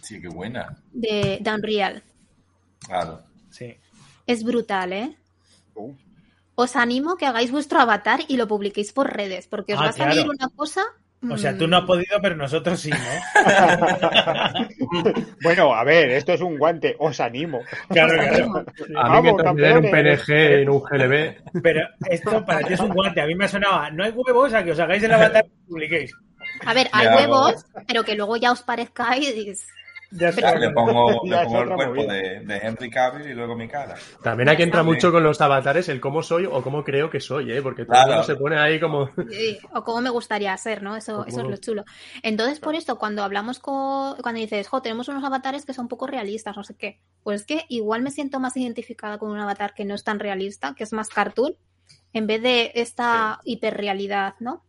[0.02, 0.82] Sí, qué buena.
[0.92, 2.04] de, de Unreal.
[2.80, 3.22] Claro.
[3.50, 3.76] Sí.
[4.26, 5.18] Es brutal, ¿eh?
[5.76, 5.94] Uh,
[6.56, 9.90] Os animo que hagáis vuestro avatar y lo publiquéis por redes, porque os Ah, va
[9.90, 10.32] a salir claro.
[10.38, 10.82] una cosa
[11.30, 12.98] O sea, tú mm, no has podido, pero nosotros sí, ¿no?
[15.44, 17.62] bueno, a ver, esto es un guante, os animo.
[17.90, 18.66] Claro, claro.
[18.98, 19.92] A mí me Vamos, traen un.
[19.92, 21.62] PNG en un GLB.
[21.62, 23.22] Pero esto para ti es un guante.
[23.22, 26.12] A mí me sonaba, no hay huevos a que os hagáis el avatar y publiquéis.
[26.66, 29.68] A ver, hay huevos, pero que luego ya os parezcáis.
[30.16, 30.56] Ya está.
[30.56, 33.68] Le pongo, Ya le es pongo el cuerpo de, de Henry Cavill y luego mi
[33.68, 33.96] cara.
[34.22, 37.52] También aquí entra mucho con los avatares el cómo soy o cómo creo que soy,
[37.52, 37.62] ¿eh?
[37.62, 38.10] Porque todo Claro.
[38.12, 39.08] el mundo se pone ahí como...
[39.30, 40.96] Sí, o cómo me gustaría ser, ¿no?
[40.96, 41.84] Eso, eso es lo chulo.
[42.22, 46.08] Entonces, por esto, cuando hablamos con, cuando dices, jo, tenemos unos avatares que son poco
[46.08, 49.74] realistas, no sé qué, pues es que igual me siento más identificada con un avatar
[49.74, 51.56] que no es tan realista, que es más cartoon,
[52.14, 54.64] en vez de esta hiperrealidad, ¿no?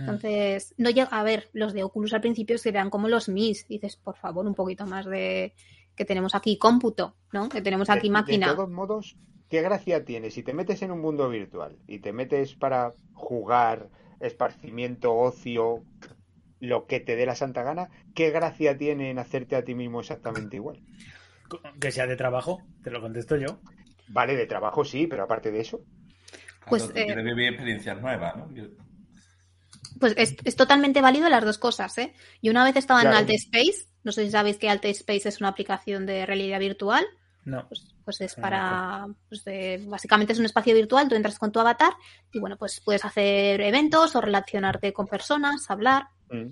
[0.00, 3.68] Entonces, no llega, a ver, los de Oculus al principio se vean como los Mis,
[3.68, 5.54] dices, por favor, un poquito más de
[5.94, 7.48] que tenemos aquí cómputo, ¿no?
[7.48, 8.48] Que tenemos aquí De- máquina.
[8.48, 9.16] De todos modos,
[9.48, 10.30] ¿qué gracia tiene?
[10.30, 13.88] Si te metes en un mundo virtual y te metes para jugar,
[14.20, 15.82] esparcimiento, ocio,
[16.60, 20.00] lo que te dé la santa gana, ¿qué gracia tiene en hacerte a ti mismo
[20.00, 20.80] exactamente igual?
[21.80, 23.58] Que sea de trabajo, te lo contesto yo.
[24.08, 25.80] Vale, de trabajo sí, pero aparte de eso,
[26.68, 28.48] Pues, eh, quieres vivir experiencias nuevas, ¿no?
[29.98, 32.14] Pues es, es totalmente válido las dos cosas, ¿eh?
[32.42, 33.16] Yo una vez estaba Claro.
[33.16, 36.60] en Alt Space, no sé si sabéis que Alt Space es una aplicación de realidad
[36.60, 37.04] virtual,
[37.44, 37.66] No.
[37.68, 41.50] pues, pues es No, para, pues de- básicamente es un espacio virtual, tú entras con
[41.52, 41.92] tu avatar
[42.32, 46.08] y bueno, pues puedes hacer eventos o relacionarte con personas, hablar.
[46.30, 46.46] mm,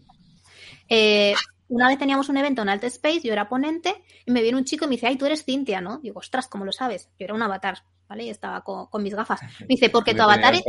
[0.89, 1.35] Eh,
[1.69, 4.65] una vez teníamos un evento en Alt Space, yo era ponente y me viene un
[4.65, 5.99] chico y me dice, ay, tú eres Cintia, ¿no?
[5.99, 7.09] Digo, ostras, ¿cómo lo sabes?
[7.19, 8.25] Yo era un avatar, ¿vale?
[8.25, 9.41] Y estaba con, con mis gafas.
[9.61, 10.63] Me dice, porque tu avatar es...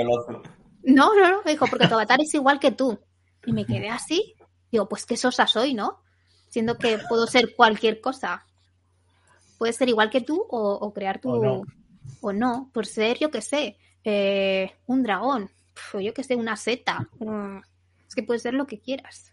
[0.93, 2.99] No, no, no, me dijo, porque tu avatar es igual que tú.
[3.45, 4.35] Y me quedé así.
[4.71, 5.99] Digo, pues qué sosa soy, ¿no?
[6.49, 8.45] Siendo que puedo ser cualquier cosa.
[9.57, 11.31] Puedes ser igual que tú o, o crear tu...
[11.31, 11.61] O no.
[12.21, 15.49] O no, por ser, yo qué sé, eh, un dragón,
[15.93, 17.07] o yo qué sé, una seta.
[17.19, 17.59] Mm,
[18.07, 19.31] Es que puedes ser lo que quieras.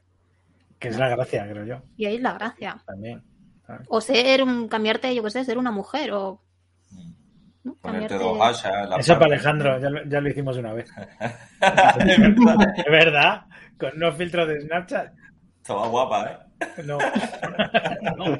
[0.78, 1.82] Que es la gracia, creo yo.
[1.96, 2.82] Y ahí es la gracia.
[2.86, 3.22] También.
[3.66, 3.86] ¿sabes?
[3.90, 6.40] O ser, un- cambiarte, yo qué sé, ser una mujer o...
[7.66, 7.74] ¿no?
[7.74, 9.26] Ponerte dos hachas Eso para.
[9.26, 10.88] Alejandro, ya lo, ya lo hicimos una vez.
[12.06, 12.56] Es verdad.
[12.76, 13.42] ¿Es verdad?
[13.78, 15.12] Con unos filtros de Snapchat.
[15.60, 16.38] Estaba guapa, ¿eh?
[16.84, 16.98] No.
[18.16, 18.38] no.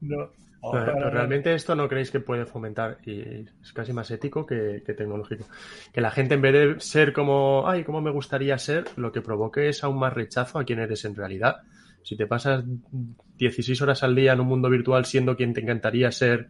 [0.00, 0.30] No.
[0.72, 1.10] Pero, no, no.
[1.10, 3.20] realmente esto no creéis que puede fomentar, y
[3.62, 5.44] es casi más ético que, que tecnológico,
[5.92, 9.20] que la gente en vez de ser como, ay, cómo me gustaría ser, lo que
[9.20, 11.62] provoque es aún más rechazo a quién eres en realidad.
[12.04, 12.64] Si te pasas
[13.38, 16.48] 16 horas al día en un mundo virtual siendo quien te encantaría ser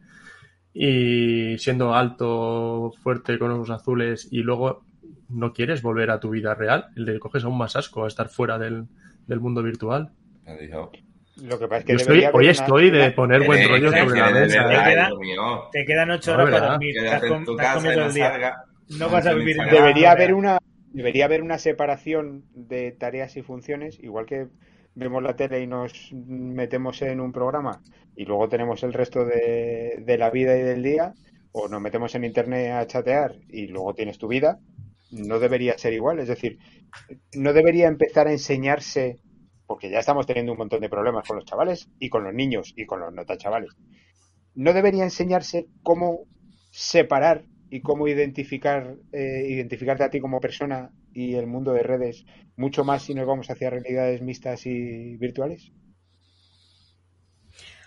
[0.72, 4.84] y siendo alto, fuerte, con ojos azules y luego
[5.28, 8.58] no quieres volver a tu vida real, le coges aún más asco a estar fuera
[8.58, 8.86] del,
[9.26, 10.10] del mundo virtual.
[11.42, 14.30] Lo que pasa es que estoy, hoy una- estoy de poner buen rollo sobre la
[14.30, 14.92] mesa.
[14.92, 15.08] ¿eh?
[15.72, 16.94] Te quedan ocho No, horas para dormir.
[16.98, 18.30] En tu casa no el día.
[18.30, 18.64] salga.
[18.98, 19.56] No vas a vivir.
[19.70, 20.58] Debería haber una
[20.92, 24.46] debería haber una separación de tareas y funciones, igual que
[24.94, 27.82] vemos la tele y nos metemos en un programa
[28.16, 31.14] y luego tenemos el resto de, la vida y del día,
[31.52, 34.58] o nos metemos en internet a chatear y luego tienes tu vida,
[35.10, 36.20] no debería ser igual.
[36.20, 36.58] Es decir,
[37.34, 39.18] no debería empezar a enseñarse,
[39.66, 42.72] porque ya estamos teniendo un montón de problemas con los chavales y con los niños
[42.76, 43.70] y con los no tan chavales.
[44.54, 46.26] No debería enseñarse cómo
[46.70, 52.26] separar y cómo identificar eh, identificarte a ti como persona y el mundo de redes
[52.56, 55.72] mucho más si nos vamos hacia realidades mixtas y virtuales.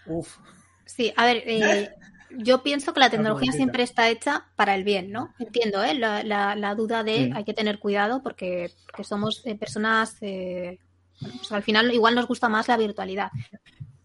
[0.06, 0.38] Uf.
[0.86, 1.90] Sí, a ver, eh,
[2.30, 5.34] yo pienso que la tecnología siempre está hecha para el bien, ¿no?
[5.40, 5.94] Entiendo, ¿eh?
[5.94, 7.38] La, la- la duda de Mm.
[7.38, 10.80] hay que tener cuidado porque, porque somos eh, personas, eh,
[11.20, 13.32] bueno, pues al final igual nos gusta más la virtualidad.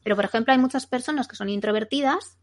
[0.03, 2.39] Pero, por ejemplo, hay muchas personas que son introvertidas,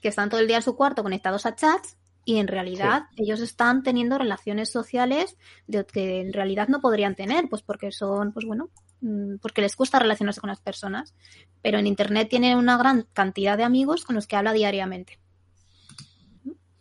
[0.00, 3.40] que están todo el día en su cuarto conectados a chats y en realidad ellos
[3.40, 8.46] están teniendo relaciones sociales de que en realidad no podrían tener, pues porque son, pues
[8.46, 8.70] bueno,
[9.00, 11.14] mm, porque les cuesta relacionarse con las personas
[11.62, 15.18] pero en Internet tiene una gran cantidad de amigos con los que habla diariamente.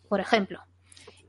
[0.10, 0.60] Por ejemplo,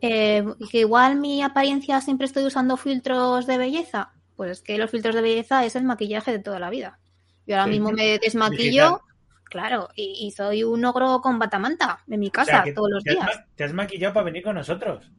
[0.01, 4.91] eh, que igual mi apariencia siempre estoy usando filtros de belleza, pues es que los
[4.91, 6.99] filtros de belleza es el maquillaje de toda la vida.
[7.47, 7.71] Yo ahora Sí.
[7.79, 9.03] mismo me desmaquillo,
[9.53, 13.05] claro, y, y soy un ogro con batamanta en mi O casa sea, todos los
[13.05, 13.45] te días.
[13.55, 15.11] Te has maquillado para venir con nosotros.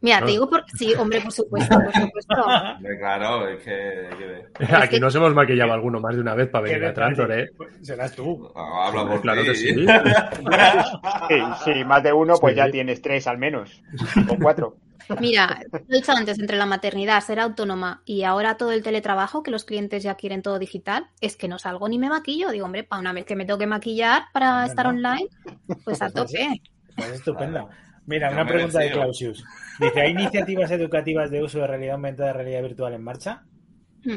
[0.00, 0.62] Mira, te digo por...
[0.76, 2.34] Sí, hombre, por supuesto, por supuesto.
[2.98, 4.44] Claro, es que.
[4.76, 6.92] Aquí nos hemos maquillado alguno más de una vez para venir a.
[6.92, 7.50] Trantor, ¿eh?
[7.56, 8.52] Pues Serás tú.
[8.54, 9.74] Ah, Habla por Claro que sí.
[11.28, 12.58] Sí, sí, más de uno, pues Sí.
[12.58, 13.82] ya tienes tres al menos,
[14.28, 14.76] o cuatro.
[15.16, 19.42] Mira, lo he dicho antes, entre la maternidad, ser autónoma y ahora todo el teletrabajo,
[19.42, 22.50] que los clientes ya quieren todo digital, es que no salgo ni me maquillo.
[22.50, 24.88] Digo, hombre, para una vez que me toque maquillar para No, estar no.
[24.88, 25.28] online,
[25.84, 26.62] pues a tope.
[26.96, 27.68] Pues estupendo.
[28.06, 28.90] Mira, una pregunta de.
[28.90, 29.44] Clausius.
[29.78, 33.46] Dice, ¿hay iniciativas educativas de uso de realidad aumentada y realidad virtual en marcha?
[34.04, 34.16] Mm,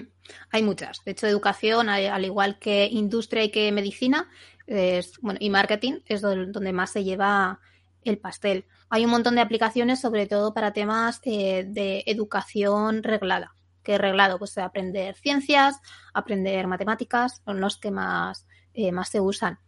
[0.51, 1.03] Hay muchas.
[1.05, 4.29] De hecho, educación, al al igual que industria y que medicina,
[4.65, 7.59] es, bueno, y marketing es do- donde más se lleva
[8.09, 8.65] el pastel.
[8.89, 13.53] Hay un montón de aplicaciones, sobre todo para temas eh, de educación reglada.
[13.83, 15.77] Que reglado, pues aprender ciencias,
[16.13, 19.59] aprender matemáticas, son los que más, eh, más se usan.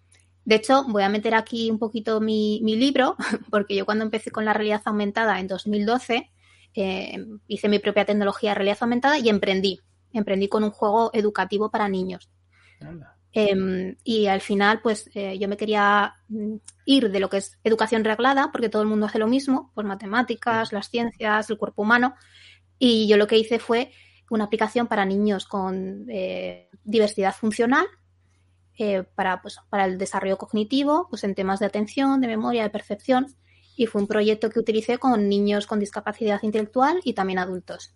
[0.46, 3.16] De hecho, voy a meter aquí un poquito mi, mi libro,
[3.52, 6.32] porque yo cuando empecé con la realidad aumentada en 2012,
[6.76, 9.80] eh, hice mi propia tecnología de realidad aumentada y emprendí.
[10.12, 12.30] Emprendí con un juego educativo para niños.
[13.32, 16.56] Eh, y al final, pues eh, yo me quería mm,
[16.86, 19.86] ir de lo que es educación reglada, porque todo el mundo hace lo mismo, pues
[19.86, 22.16] matemáticas, las ciencias, el cuerpo humano.
[22.80, 23.92] Y yo lo que hice fue
[24.30, 27.86] una aplicación para niños con eh, diversidad funcional,
[28.78, 32.70] eh, para, pues, para el desarrollo cognitivo, pues en temas de atención, de memoria, de
[32.70, 33.28] percepción.
[33.76, 37.94] Y fue un proyecto que utilicé con niños con discapacidad intelectual y también adultos.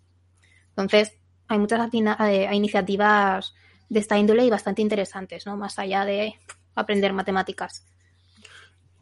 [0.70, 1.18] Entonces,
[1.48, 3.54] hay muchas eh, iniciativas
[3.88, 5.56] de esta índole y bastante interesantes, ¿no?
[5.56, 6.34] Más allá de
[6.74, 7.86] aprender matemáticas.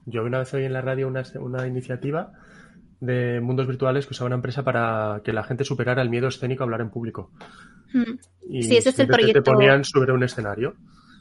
[0.06, 2.32] Yo una vez oí en la radio una, una iniciativa
[3.00, 6.62] de mundos virtuales que usaba una empresa para que la gente superara el miedo escénico
[6.62, 7.30] a hablar en público.
[7.92, 8.18] Mm,
[8.48, 9.52] Y Sí, ese es el siempre te- te proyecto.
[9.52, 10.74] ponían sobre un escenario.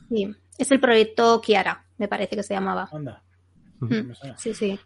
[0.09, 2.89] Sí, es el proyecto Kiara, me parece que se llamaba.
[2.91, 3.22] Anda.
[3.80, 4.12] Mm.
[4.38, 4.80] Sí, sí.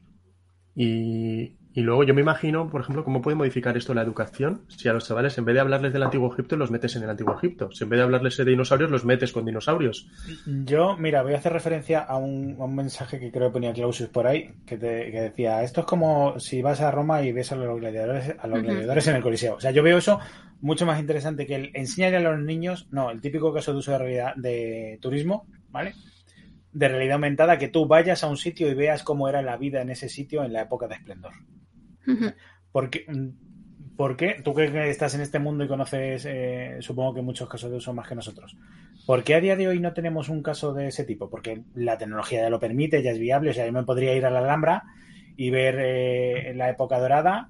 [0.75, 4.87] Y, y luego yo me imagino, por ejemplo, cómo puede modificar esto la educación si
[4.89, 7.35] a los chavales, en vez de hablarles del antiguo Egipto, los metes en el antiguo
[7.37, 7.69] Egipto.
[7.71, 10.07] Si en vez de hablarles de dinosaurios, los metes con dinosaurios.
[10.45, 13.73] Yo, mira, voy a hacer referencia a un, a un mensaje que creo que ponía
[13.73, 17.31] Clausius por ahí, que, te- que decía, esto es como si vas a Roma y
[17.31, 19.55] ves a los gladiadores, a los gladiadores en el Coliseo.
[19.55, 20.19] O sea, yo veo eso
[20.61, 23.91] mucho más interesante que el enseñarle a los niños, no, el típico caso de uso
[23.91, 25.93] de realidad de turismo, ¿vale?
[26.71, 29.81] De realidad aumentada, que tú vayas a un sitio y veas cómo era la vida
[29.81, 31.33] en ese sitio en la época de esplendor.
[32.71, 33.05] Porque,
[33.97, 34.41] ¿Por qué?
[34.43, 37.93] Tú que estás en este mundo y conoces, eh, supongo que muchos casos de uso
[37.93, 38.57] más que nosotros.
[39.05, 41.29] ¿Por qué a día de hoy no tenemos un caso de ese tipo?
[41.29, 43.51] Porque la tecnología ya lo permite, ya es viable.
[43.51, 44.83] O sea, yo me podría ir a la Alhambra
[45.37, 47.49] y ver eh, la época dorada.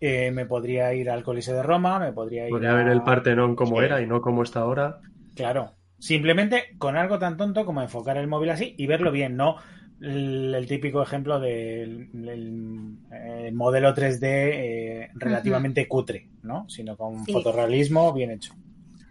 [0.00, 2.74] eh, me podría ir al Coliseo de Roma, me podría ir Podría a...
[2.74, 3.84] ver el Partenón como Sí.
[3.86, 4.98] era y no como está ahora.
[5.34, 5.72] Claro.
[5.98, 9.56] Simplemente con algo tan tonto como enfocar el móvil así y verlo bien, no
[10.00, 16.68] el, el típico ejemplo del el- el modelo 3D eh, relativamente cutre, ¿no?
[16.68, 17.32] Sino con Sí.
[17.32, 18.54] fotorrealismo bien hecho.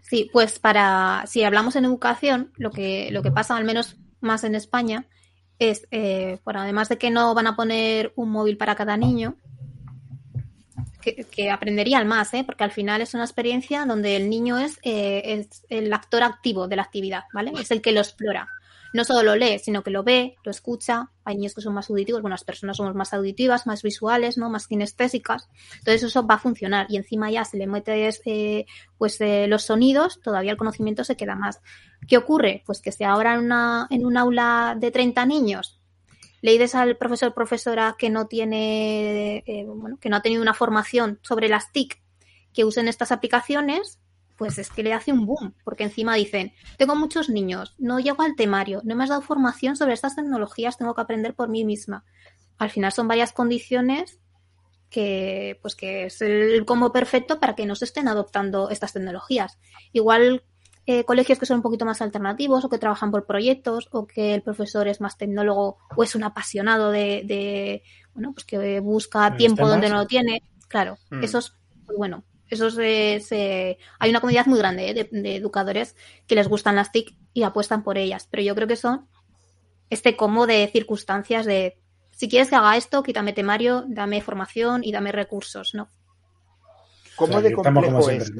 [0.02, 4.44] Sí, pues para, si hablamos en educación, lo que, lo que pasa, al menos más
[4.44, 5.06] en España,
[5.58, 9.36] es, eh, bueno, además de que no van a poner un móvil para cada niño,
[11.00, 12.44] que, que aprenderían más, ¿eh?
[12.44, 16.66] porque al final es una experiencia donde el niño es, eh, es el actor activo
[16.68, 17.52] de la actividad, ¿vale?
[17.60, 18.48] Es el que lo explora.
[18.94, 21.10] No solo lo lee, sino que lo ve, lo escucha.
[21.24, 24.48] Hay niños que son más auditivos, bueno, las personas somos más auditivas, más visuales, ¿no?
[24.48, 25.48] Más kinestésicas.
[25.80, 28.64] Entonces eso va a funcionar y encima ya si le metes eh,
[28.96, 31.60] pues eh, los sonidos, todavía el conocimiento se queda más.
[32.08, 32.62] ¿Qué ocurre?
[32.64, 35.80] Pues que si ahora en, una, en un aula de 30 niños
[36.40, 41.18] le al profesor profesora que no tiene, eh, bueno, que no ha tenido una formación
[41.22, 42.00] sobre las TIC
[42.52, 43.98] que usen estas aplicaciones,
[44.36, 48.22] pues es que le hace un boom, porque encima dicen, tengo muchos niños, no llego
[48.22, 51.64] al temario, no me has dado formación sobre estas tecnologías, tengo que aprender por mí
[51.64, 52.04] misma.
[52.58, 54.18] Al final son varias condiciones
[54.90, 59.58] que, pues que es el combo perfecto para que no se estén adoptando estas tecnologías.
[59.92, 60.44] Igual
[60.86, 64.34] eh, colegios que son un poquito más alternativos o que trabajan por proyectos o que
[64.34, 67.82] el profesor es más tecnólogo o es un apasionado de, de
[68.12, 69.70] bueno, pues que busca tiempo temas.
[69.72, 70.42] donde no lo tiene.
[70.68, 71.24] Claro, Mm.
[71.24, 71.56] esos,
[71.96, 76.48] bueno, esos eh, se- hay una comunidad muy grande eh, de, de educadores que les
[76.48, 79.08] gustan las TIC y apuestan por ellas, pero yo creo que son
[79.90, 81.78] este combo de circunstancias de
[82.10, 85.88] si quieres que haga esto, quítame temario, dame formación y dame recursos, ¿no?
[87.16, 88.32] ¿Cómo de como complejo es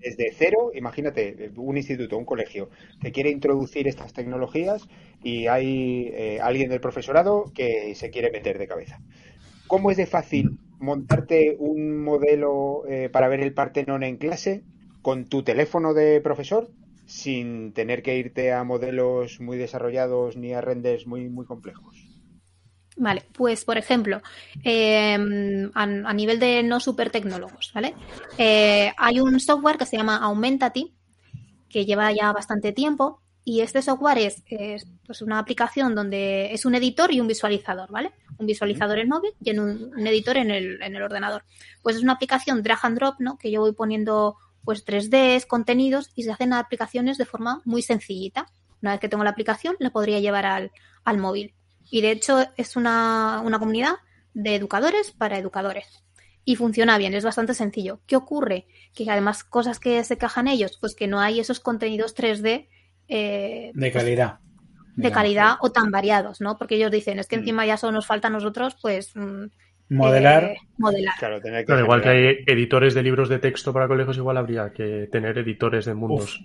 [0.00, 0.70] desde cero?
[0.74, 2.70] Imagínate, un instituto, un colegio,
[3.00, 4.82] que quiere introducir estas tecnologías
[5.22, 8.98] y hay eh, alguien del profesorado que se quiere meter de cabeza.
[9.66, 14.64] ¿Cómo es de fácil montarte un modelo eh, para ver el Partenón en clase
[15.00, 16.70] con tu teléfono de profesor
[17.06, 21.96] sin tener que irte a modelos muy desarrollados ni a renders muy, muy complejos?
[22.96, 24.20] Vale, pues por ejemplo,
[24.64, 25.16] eh,
[25.74, 27.94] a, nivel de no super tecnólogos, ¿vale?
[28.36, 30.94] Eh, hay un software que se llama Aumentati,
[31.68, 36.64] que lleva ya bastante tiempo, y este software es, es, pues una aplicación donde es
[36.64, 38.12] un editor y un visualizador, ¿vale?
[38.38, 41.44] Un visualizador en móvil y en un, editor en el, en el ordenador.
[41.82, 43.38] Pues es una aplicación drag and drop, ¿no?
[43.38, 48.46] Que yo voy poniendo pues 3Ds, contenidos, y se hacen aplicaciones de forma muy sencillita.
[48.80, 51.54] Una vez que tengo la aplicación, la podría llevar al, móvil.
[51.90, 53.94] Y de hecho es una, una comunidad
[54.34, 56.04] de educadores para educadores.
[56.44, 58.00] Y funciona bien, es bastante sencillo.
[58.06, 58.66] ¿Qué ocurre?
[58.94, 62.68] Que además cosas que se quejan ellos, pues que no hay esos contenidos 3D
[63.08, 64.38] eh, De pues, calidad.
[64.96, 66.58] de calidad o tan variados, ¿no?
[66.58, 69.44] Porque ellos dicen, es que encima ya solo nos falta a nosotros, pues, mm,
[69.90, 70.44] Modelar.
[70.44, 71.14] eh, modelar.
[71.18, 74.38] Claro, tener que Claro, igual que hay editores de libros de texto para colegios, igual
[74.38, 76.42] habría que tener editores de mundos.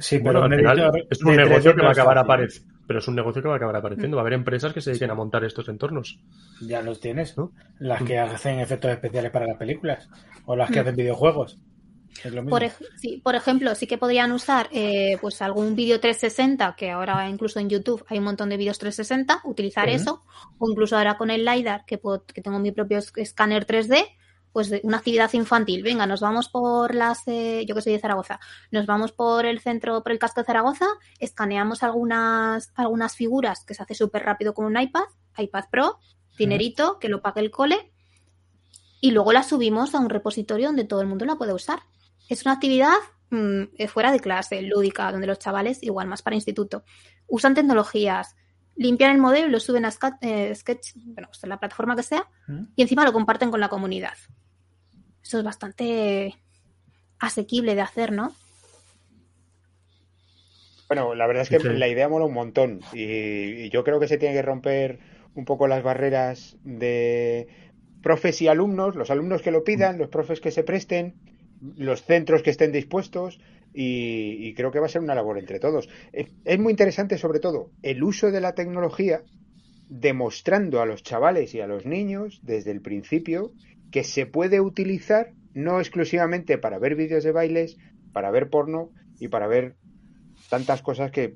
[0.00, 2.74] Sí, Bueno, pero al final es un negocio 3D que va a acabar apareciendo.
[2.86, 4.16] Pero es un negocio que va a acabar apareciendo.
[4.16, 6.18] Va a haber empresas que se dediquen a montar estos entornos.
[6.60, 7.38] Ya los tienes.
[7.38, 7.52] ¿No?
[7.78, 10.08] Las que hacen efectos especiales para las películas.
[10.44, 10.82] O las que Mm.
[10.82, 11.58] hacen videojuegos.
[12.24, 12.50] Es lo mismo.
[12.50, 16.90] Por, ej- sí, por ejemplo, sí que podrían usar eh, pues algún vídeo 360, que
[16.90, 20.24] ahora incluso en YouTube hay un montón de vídeos 360, utilizar eso,
[20.58, 24.06] o incluso ahora con el LiDAR, que, puedo- que tengo mi propio esc- escáner 3D,
[24.52, 25.82] pues una actividad infantil.
[25.84, 28.40] Venga, nos vamos por las, eh, yo que soy de Zaragoza,
[28.72, 30.86] nos vamos por el centro, por el casco de Zaragoza,
[31.20, 35.04] escaneamos algunas, algunas figuras que se hace súper rápido con un iPad,
[35.38, 36.00] iPad Pro,
[36.36, 37.92] dinerito, que lo pague el cole,
[39.00, 41.80] y luego la subimos a un repositorio donde todo el mundo la puede usar.
[42.30, 42.94] Es una actividad
[43.30, 46.84] mm, eh, fuera de clase, lúdica, donde los chavales, igual más para instituto,
[47.26, 48.36] usan tecnologías,
[48.76, 52.04] limpian el modelo y lo suben a eh, Sketch, bueno, pues en la plataforma que
[52.04, 52.62] sea, ¿Mm?
[52.76, 54.14] y encima lo comparten con la comunidad.
[55.22, 56.36] Eso es bastante
[57.18, 58.32] asequible de hacer, ¿no?
[60.88, 61.68] Bueno, la verdad es que Sí.
[61.68, 65.00] la idea mola un montón y, y yo creo que se tiene que romper
[65.34, 67.48] un poco las barreras de
[68.02, 71.14] profes y alumnos, los alumnos que lo pidan, los profes que se presten,
[71.76, 73.40] los centros que estén dispuestos
[73.72, 75.88] y, creo que va a ser una labor entre todos.
[76.12, 79.22] Es, es muy interesante sobre todo el uso de la tecnología
[79.88, 83.52] demostrando a los chavales y a los niños desde el principio
[83.90, 87.76] que se puede utilizar no exclusivamente para ver vídeos de bailes,
[88.12, 89.76] para ver porno y para ver
[90.48, 91.34] tantas cosas que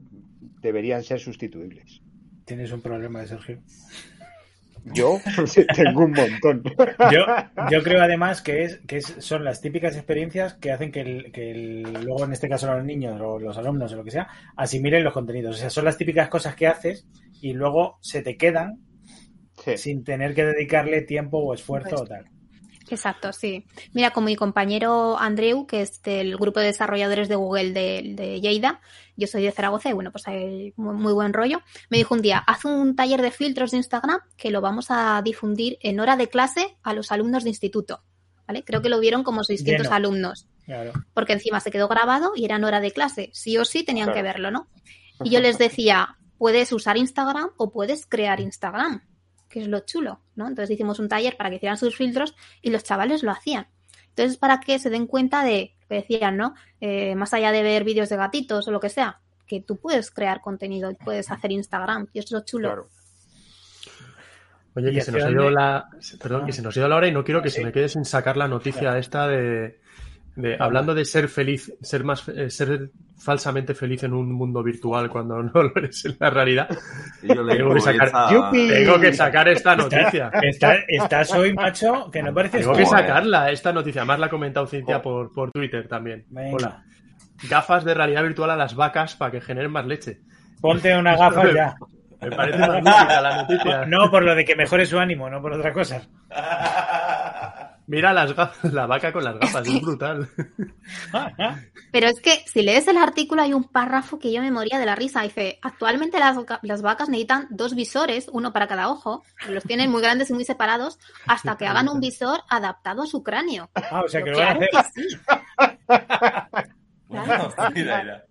[0.63, 2.01] deberían ser sustituibles.
[2.45, 3.61] Tienes un problema Sergio.
[4.93, 6.63] Yo sí, tengo un montón.
[7.11, 7.25] Yo,
[7.71, 11.33] yo creo además que es que es- son las típicas experiencias que hacen que, el-
[11.33, 14.29] que el- luego en este caso los niños o los alumnos o lo que sea
[14.57, 15.57] asimilen los contenidos.
[15.57, 17.07] O sea, son las típicas cosas que haces
[17.41, 18.81] y luego se te quedan
[19.65, 19.77] Sí.
[19.79, 22.25] sin tener que dedicarle tiempo o esfuerzo Pues- o tal.
[22.91, 23.65] Exacto, sí.
[23.93, 28.41] Mira, como mi compañero Andreu, que es del grupo de desarrolladores de Google de, de
[28.41, 28.81] Lleida,
[29.17, 32.21] yo soy de Zaragoza y bueno, pues hay muy, muy buen rollo, me dijo un
[32.23, 36.17] día, haz un taller de filtros de Instagram que lo vamos a difundir en hora
[36.17, 38.03] de clase a los alumnos de instituto.
[38.47, 38.63] ¿Vale?
[38.63, 39.95] Creo que lo vieron como 600 Lleno.
[39.97, 40.93] alumnos, Claro.
[41.15, 43.31] porque encima se quedó grabado y era en hora de clase.
[43.33, 44.17] Sí o sí tenían Claro.
[44.19, 44.69] que verlo, ¿no?
[45.23, 49.03] Y yo les decía, puedes usar Instagram o puedes crear Instagram,
[49.55, 50.49] que es lo chulo, ¿no?
[50.49, 53.69] Entonces hicimos un taller para que hicieran sus filtros y los chavales lo hacían.
[54.09, 56.55] Entonces, para que se den cuenta de, lo que decían, ¿no?
[56.81, 60.11] Eh, más allá de ver vídeos de gatitos o lo que sea, que tú puedes
[60.11, 62.69] crear contenido y puedes hacer Instagram, y eso es lo chulo.
[62.69, 62.89] Claro.
[64.75, 65.89] Oye, ¿Y que se nos ha ido la.
[66.21, 67.89] Perdón, que se nos ha ido la hora y no quiero que se me quede
[67.89, 69.79] sin sacar la noticia esta de.
[70.37, 75.09] De- hablando de ser feliz, ser más eh, ser falsamente feliz en un mundo virtual
[75.09, 76.69] cuando no lo eres en la realidad.
[77.23, 78.51] Yo Tengo que sacar-.
[78.51, 80.31] Tengo que sacar esta noticia.
[80.43, 84.03] Está- estás hoy, macho, que no pareces Tengo que sacarla, esta noticia.
[84.03, 86.25] Además la ha comentado Cintia por, por Twitter también.
[86.31, 86.55] Venga.
[86.57, 86.83] Hola.
[87.49, 90.21] Gafas de realidad virtual a las vacas para que generen más leche.
[90.61, 91.75] Ponte una gafa ya.
[92.21, 93.85] Me parece magnífica la noticia.
[93.87, 96.01] No por lo de que mejore su ánimo, no por otra cosa.
[97.87, 100.29] Mira las gafas, la vaca con las gafas, es brutal.
[101.93, 104.87] Pero es que si lees el artículo hay un párrafo que yo me moría de
[104.87, 105.23] la risa.
[105.23, 109.91] Dice, actualmente las, vaca- las vacas necesitan dos visores, uno para cada ojo, los tienen
[109.91, 113.71] muy grandes y muy separados, hasta que hagan un visor adaptado a su cráneo.
[113.75, 115.05] Ah, o sea que lo Claro van a hacer.
[115.05, 115.19] que sí.
[117.09, 118.25] Bueno, mira, mira.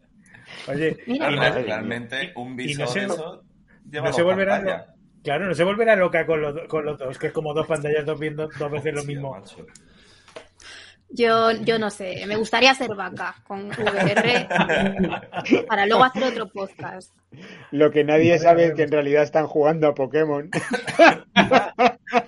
[0.68, 1.30] Oye, Mira.
[1.52, 3.44] realmente un y no visor se- eso
[3.90, 4.93] lleva no se.
[5.24, 8.06] Claro, no se volverá loca con los, con los dos, que es como dos pantallas
[8.06, 9.42] dos viendo dos veces lo mismo.
[11.10, 14.48] Yo, yo no sé, me gustaría ser vaca con VR
[15.68, 17.14] para luego hacer otro podcast.
[17.72, 20.50] Lo que nadie sabe es que en realidad están jugando a Pokémon.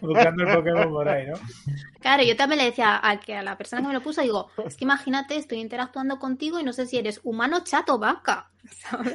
[0.02, 1.36] Buscando el Pokémon por ahí, ¿no?
[2.00, 4.50] Claro, yo también le decía a, que a la persona que me lo puso, digo,
[4.66, 8.52] es que imagínate, estoy interactuando contigo y no sé si eres humano, chato, vaca.
[8.72, 9.14] ¿sabes?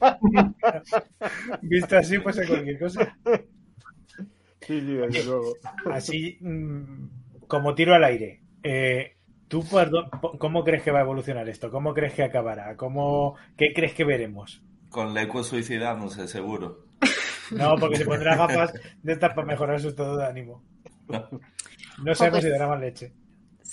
[1.62, 3.16] Visto así, pues en cualquier cosa.
[4.60, 5.54] Sí, sí, desde luego.
[5.90, 8.40] Así, mm, como tiro al aire.
[8.62, 9.16] Eh,
[9.48, 9.64] ¿Tú
[10.38, 11.70] cómo crees que va a evolucionar esto?
[11.72, 12.76] ¿Cómo crees que acabará?
[12.76, 14.62] ¿Cómo, ¿Qué crees que veremos?
[14.90, 16.84] Con Leco suicidándose, seguro.
[17.50, 18.72] No, porque se pondrá gafas
[19.02, 20.62] de estas para mejorar su estado de ánimo.
[22.02, 23.12] No sabemos pues- si dará más leche.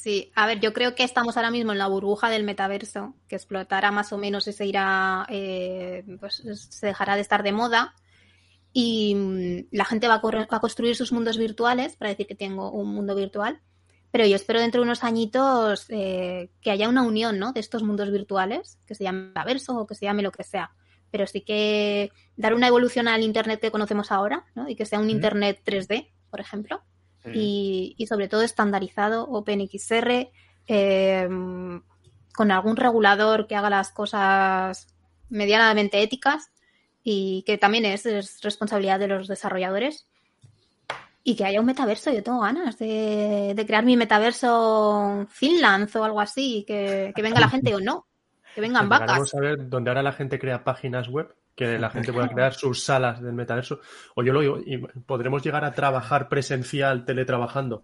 [0.08, 3.36] Sí, a ver, yo creo que estamos ahora mismo en la burbuja del metaverso, que
[3.36, 6.41] explotará más o menos y se irá, eh, pues
[6.72, 7.93] se dejará de estar de moda.
[8.72, 12.26] y mm, la gente va a, corre- va a construir sus mundos virtuales para decir
[12.26, 13.60] que tengo un mundo virtual.
[14.12, 17.51] Pero yo espero dentro de unos añitos eh, que haya una unión ¿no?
[17.51, 20.72] de estos mundos virtuales, que se llame metaverso o que se llame lo que sea.
[21.12, 24.70] Pero sí que dar una evolución al Internet que conocemos ahora ¿no?
[24.70, 25.18] y que sea un Mm.
[25.18, 26.82] Internet 3D, por ejemplo,
[27.28, 27.32] Mm.
[27.36, 30.30] y, y sobre todo estandarizado, OpenXR,
[30.68, 31.28] eh,
[32.38, 34.88] con algún regulador que haga las cosas
[35.30, 36.52] medianamente éticas
[37.04, 40.08] y que también es, es responsabilidad de los desarrolladores.
[41.24, 46.04] Y que haya un metaverso, yo tengo ganas de, de crear mi metaverso Finland o
[46.06, 48.08] algo así, que, que venga la gente o no,
[48.56, 49.12] que vengan vacas.
[49.12, 52.53] Vamos a ver donde ahora la gente crea páginas web, que la gente pueda crear
[52.53, 53.82] sus salas del metaverso.
[54.16, 57.84] O yo lo digo, y podremos llegar a trabajar presencial teletrabajando.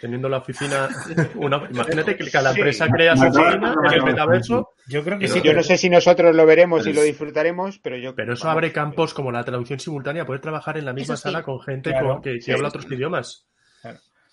[0.00, 0.88] Teniendo la oficina,
[1.36, 2.60] una, imagínate que cada Sí.
[2.60, 5.42] empresa crea su oficina en el metaverso, Yo creo que Pero sí.
[5.42, 8.14] Yo no sé si nosotros lo veremos y lo disfrutaremos, pero yo.
[8.14, 11.22] pero eso vamos, abre campos como la traducción simultánea, poder trabajar en la misma sí.
[11.22, 12.14] sala con gente Claro.
[12.14, 12.52] con- que, que Sí.
[12.52, 13.46] habla otros idiomas.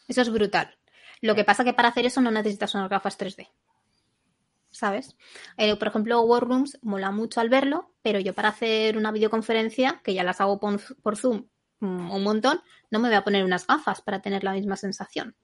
[0.08, 0.74] Eso es brutal.
[1.22, 3.48] Lo que pasa que para hacer eso no necesitas unas gafas 3D.
[4.78, 5.16] ¿Sabes?
[5.58, 10.14] Eh, por ejemplo, Workrooms mola mucho al verlo, pero yo para hacer una videoconferencia, que
[10.14, 11.48] ya las hago por, por Zoom
[11.80, 12.62] mm, un montón,
[12.92, 15.36] no me voy a poner unas gafas para tener la misma sensación.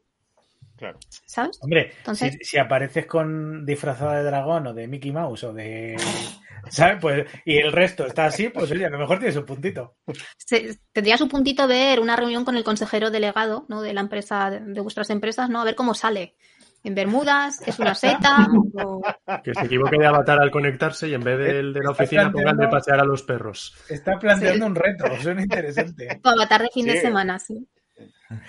[0.78, 1.00] Claro.
[1.26, 1.58] ¿Sabes?
[1.62, 5.96] Hombre, Entonces- si, si apareces con disfrazada de dragón o de Mickey Mouse o de.
[6.70, 6.98] ¿Sabes?
[7.02, 9.96] Pues, y el resto está así, pues oye, a lo mejor tienes un puntito.
[10.38, 13.82] Se- tendrías un puntito ver una reunión con el consejero delegado ¿no?
[13.82, 15.60] de la empresa, de, de vuestras empresas, ¿no?
[15.60, 16.36] A ver cómo sale.
[16.84, 18.48] En Bermudas, es una seta,
[18.84, 19.02] o-
[19.44, 22.58] Que se equivoque de avatar al conectarse y en vez del de la oficina pongan
[22.58, 23.76] de pasear a los perros.
[23.90, 26.20] Está planteando un reto, suena interesante.
[26.24, 27.68] o avatar de fin de semana, sí.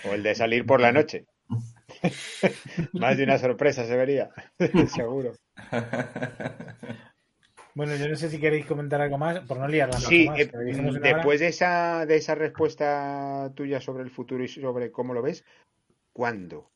[0.09, 1.25] O el de salir por la noche.
[2.93, 4.29] Más de una sorpresa se vería,
[4.87, 5.33] seguro.
[7.75, 9.99] Bueno, yo no sé si queréis comentar algo más, por no liarla.
[9.99, 10.99] Sí, más, eh, hora.
[10.99, 15.43] después de esa, de esa respuesta tuya sobre el futuro y sobre cómo lo ves,
[16.13, 16.71] ¿cuándo?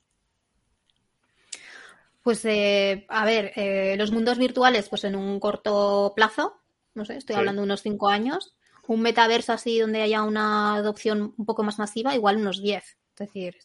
[2.21, 6.55] Pues, eh, a ver, eh, los mundos virtuales, pues en un corto plazo,
[6.93, 7.39] no sé, estoy Sí.
[7.39, 8.55] hablando de unos cinco años.
[8.87, 12.83] Un metaverso así donde haya una adopción un poco más masiva, igual unos 10.
[12.83, 12.97] Es
[13.27, 13.55] decir,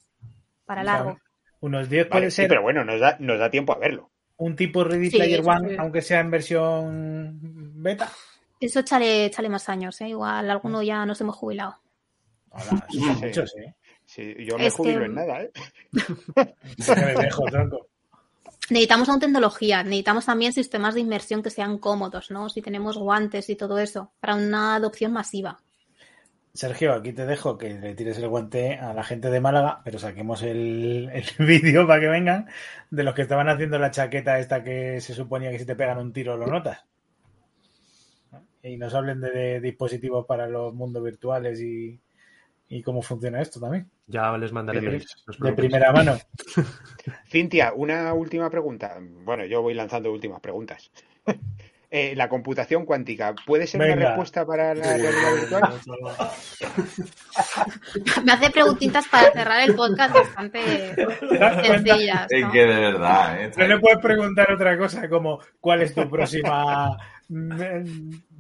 [0.67, 1.19] para largo.
[1.61, 4.11] Unos 10 Vale, puede sí, ser pero bueno, nos da, nos da tiempo a verlo.
[4.37, 5.77] un tipo Ready Sí, Player One, sí.
[5.79, 7.39] aunque sea en versión
[7.83, 8.11] beta.
[8.61, 10.09] Eso échale, échale más años, ¿eh?
[10.09, 11.79] Igual alguno ya nos hemos jubilado.
[12.51, 12.85] Hola,
[13.23, 13.75] muchos, ¿eh?
[14.05, 15.51] Sí, yo me Es que- jubilo en nada, ¿eh?
[17.17, 17.87] Me dejo, tronco.
[18.71, 22.49] Necesitamos aún tecnología, necesitamos también sistemas de inmersión que sean cómodos, ¿no?
[22.49, 25.61] Si tenemos guantes y todo eso, para una adopción masiva.
[26.55, 29.99] Sergio, aquí te dejo que le tires el guante a la gente de Málaga, pero
[29.99, 32.47] saquemos el, el vídeo para que vengan
[32.91, 35.99] de los que estaban haciendo la chaqueta esta que se suponía que si te pegan
[35.99, 36.85] un tiro lo notas.
[38.63, 42.01] Y nos hablen de, de dispositivos para los mundos virtuales y,
[42.69, 43.91] y cómo funciona esto también.
[44.07, 46.19] Ya les mandaré De- primera mano.
[47.29, 48.99] Cintia, una última pregunta.
[49.01, 50.91] Bueno, yo voy lanzando últimas preguntas.
[51.97, 54.09] Eh, la computación cuántica, ¿puede ser una Venga.
[54.09, 55.63] respuesta para la realidad virtual?
[58.25, 60.93] Me hace preguntitas para cerrar el podcast bastante
[61.63, 62.27] sencillas.
[62.31, 62.51] Es ¿no?
[62.51, 63.53] que de verdad, ¿eh?
[63.57, 66.97] No le puedes preguntar otra cosa como ¿cuál es tu próxima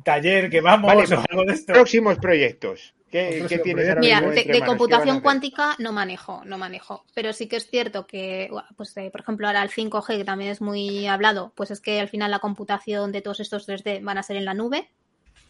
[0.04, 1.72] taller que vamos Vale, o algo de esto?
[1.72, 2.94] Próximos proyectos.
[3.10, 7.04] ¿Qué, qué tienes ahora Mira, mismo de, de computación cuántica no manejo, no manejo.
[7.14, 10.50] Pero sí que es cierto que, pues eh, por ejemplo, ahora el 5G, que también
[10.50, 14.18] es muy hablado, pues es que al final la computación de todos estos 3D van
[14.18, 14.90] a ser en la nube.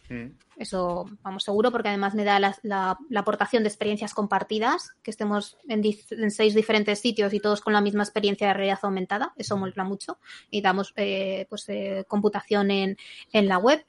[0.09, 0.27] Mm.
[0.57, 5.09] Eso, vamos, seguro, porque además me da la, la- la aportación de experiencias compartidas, que
[5.09, 9.33] estemos en seis diferentes sitios y todos con la misma experiencia de realidad aumentada.
[9.37, 10.19] Eso mola mucho.
[10.51, 12.97] Y damos eh, pues, eh, computación en,
[13.33, 13.83] en la web.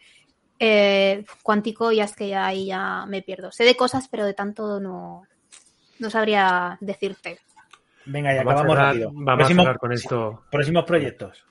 [0.59, 3.51] Eh, cuántico, ya es que ya ahí ya me pierdo.
[3.53, 5.23] Sé de cosas, pero de tanto no,
[5.99, 7.41] no sabría decirte.
[8.07, 9.11] Venga, y Vamos a acabamos cerrar- rápido.
[9.15, 10.45] Vamos a cerrar con esto.
[10.51, 11.45] Próximos proyectos.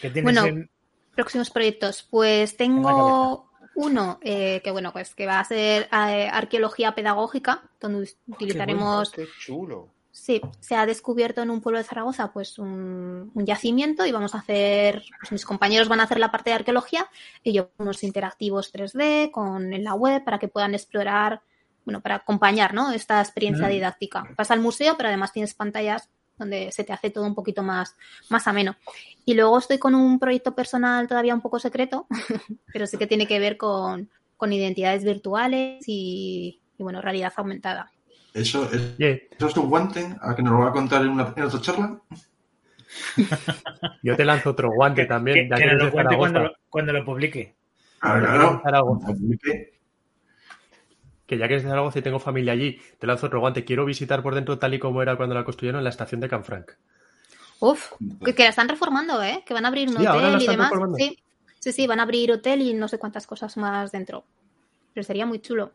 [0.00, 0.70] que Bueno, en-
[1.14, 2.06] Próximos proyectos.
[2.10, 8.08] Pues tengo uno eh, que bueno, pues que va a ser eh, arqueología pedagógica, donde
[8.26, 9.88] utilizaremos Qué chulo.
[10.14, 14.34] Sí, se ha descubierto en un pueblo de Zaragoza pues un, un yacimiento y vamos
[14.34, 17.08] a hacer, pues, mis compañeros van a hacer la parte de arqueología
[17.42, 21.40] y yo unos interactivos 3D con en la web para que puedan explorar,
[21.86, 22.92] bueno, para acompañar, ¿no?
[22.92, 23.70] Esta experiencia Mm.
[23.70, 24.24] didáctica.
[24.36, 27.96] Vas al museo, pero además tienes pantallas donde se te hace todo un poquito más,
[28.28, 28.76] más ameno.
[29.24, 32.06] Y luego estoy con un proyecto personal todavía un poco secreto,
[32.72, 37.90] pero sí que tiene que ver con, con identidades virtuales y, y, bueno, realidad aumentada.
[38.34, 41.08] Eso es, Oye, eso es un guante a que nos lo va a contar en,
[41.10, 42.00] una, en otra charla.
[44.02, 46.52] yo te lanzo otro guante que, también, que- ya que eres lo cuente cuando lo,
[46.68, 47.54] cuando lo publique.
[48.02, 48.98] Que claro.
[49.04, 49.72] Publique.
[51.26, 53.64] que ya que es de Zaragoza y tengo familia allí, te lanzo otro guante.
[53.64, 56.28] Quiero visitar por dentro tal y como era cuando la construyeron en la estación de
[56.28, 56.72] Canfranc.
[57.60, 57.92] Uf,
[58.24, 59.44] que, que la están reformando, ¿eh?
[59.46, 60.72] Que van a abrir un Sí, ahora la hotel y demás.
[60.96, 61.18] Sí,
[61.60, 64.24] sí, sí, van a abrir hotel y no sé cuántas cosas más dentro.
[64.92, 65.72] Pero sería muy chulo.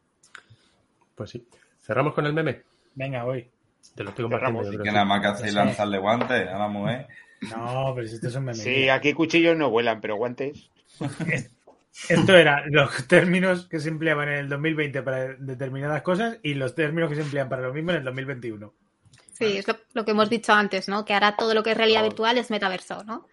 [1.16, 1.48] Pues sí.
[1.88, 2.62] Cerramos con el meme.
[2.94, 3.50] Venga, voy.
[3.96, 4.64] Te lo estoy Cerramos.
[4.66, 4.78] compartiendo.
[4.80, 5.56] yo Que nada más que hacéis Sí.
[5.56, 7.08] lanzarle guantes a la mujer.
[7.50, 8.58] No, pero si esto es un meme.
[8.58, 10.70] Sí, aquí cuchillos no vuelan, pero guantes.
[12.10, 16.76] Esto era los términos que se empleaban en el 2020 para determinadas cosas y los
[16.76, 18.72] términos que se emplean para lo mismo en el 2021.
[19.34, 21.04] Sí, es lo, lo que hemos dicho antes, ¿no?
[21.06, 23.28] Que ahora todo lo que es realidad virtual es metaverso, ¿no?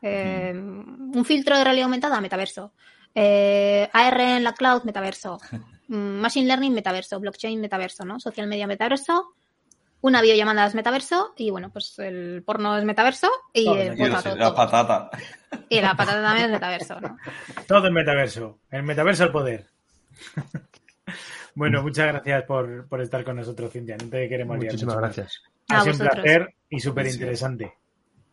[0.00, 2.72] Eh, un filtro de realidad aumentada, metaverso.
[3.14, 5.38] Eh, AR en la cloud, metaverso.
[5.88, 7.20] Mm, Machine learning, metaverso.
[7.20, 8.20] Blockchain, metaverso, ¿no?
[8.20, 9.34] Social media, metaverso.
[10.00, 11.32] Una videollamada es metaverso.
[11.36, 13.30] Y bueno, pues el porno es metaverso.
[13.52, 14.54] Y, el Y pues, todo, todo.
[14.54, 15.10] patatas.
[15.68, 17.16] Y la patata también es metaverso, ¿no?
[17.66, 18.58] Todo en metaverso.
[18.70, 19.66] El metaverso al poder.
[21.54, 23.96] bueno, muchas gracias por, por estar con nosotros, Cintia.
[23.96, 25.42] No te queremos liar Muchísimas gracias.
[25.68, 27.72] Ha sido un placer y súper interesante.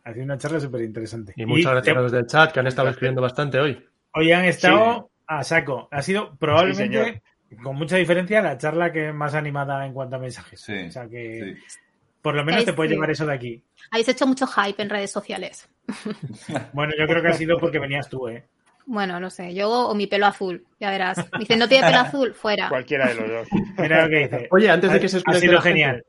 [0.04, 1.32] Ha sido una charla súper interesante.
[1.36, 3.84] Y muchas gracias a los del chat que han estado escribiendo bastante hoy.
[4.12, 5.88] Hoy han estado a saco.
[5.90, 7.20] Ha sido probablemente, Sí,
[7.62, 10.60] con mucha diferencia, la charla que más animada en cuanto a mensajes.
[10.60, 11.76] Sí, o sea que sí.
[12.22, 12.94] por lo menos te puedes sí.
[12.96, 13.62] llevar eso de aquí.
[13.90, 15.68] Habéis hecho mucho hype en redes sociales.
[16.72, 18.44] Bueno, yo creo que ha sido porque venías tú, ¿eh?
[18.86, 21.18] Bueno, no sé, yo o mi pelo azul, ya verás.
[21.38, 22.68] Dice, no tiene pelo azul, fuera.
[22.68, 23.48] Cualquiera de los dos.
[23.78, 24.48] Mira lo que dice.
[24.50, 26.04] Oye, antes de Ha- que se Ha desconecte sido genial.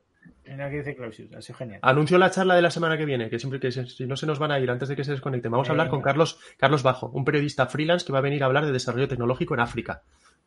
[0.46, 1.34] Mira lo que dice Clausius.
[1.34, 1.80] Ha sido genial.
[1.82, 4.26] Anuncio la charla de la semana que viene, que siempre que se- si no se
[4.26, 5.52] nos van a ir antes de que se desconecten.
[5.52, 6.02] Vamos a hablar con.
[6.02, 9.54] Carlos, Carlos Bajo, un periodista freelance que va a venir a hablar de desarrollo tecnológico
[9.54, 10.02] en África.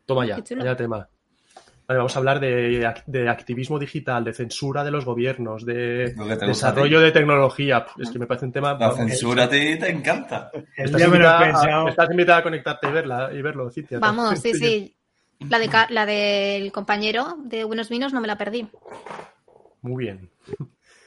[0.08, 1.06] Toma ya, vaya tema.
[1.86, 6.46] Vale, vamos a hablar de, de activismo digital, de censura de los gobiernos, de te
[6.46, 7.84] desarrollo de tecnología.
[7.98, 8.72] Es que me parece un tema.
[8.78, 10.50] La censura a ti te encanta.
[10.74, 11.86] Estás día me lo he invitada, pensado.
[11.86, 13.98] a, estás invitada a conectarte y verla y verlo, Cintia.
[13.98, 14.94] Vamos, sí, sí.
[15.48, 18.66] La, de, la del compañero de Buenos Vinos no me la perdí.
[19.82, 20.30] Muy bien.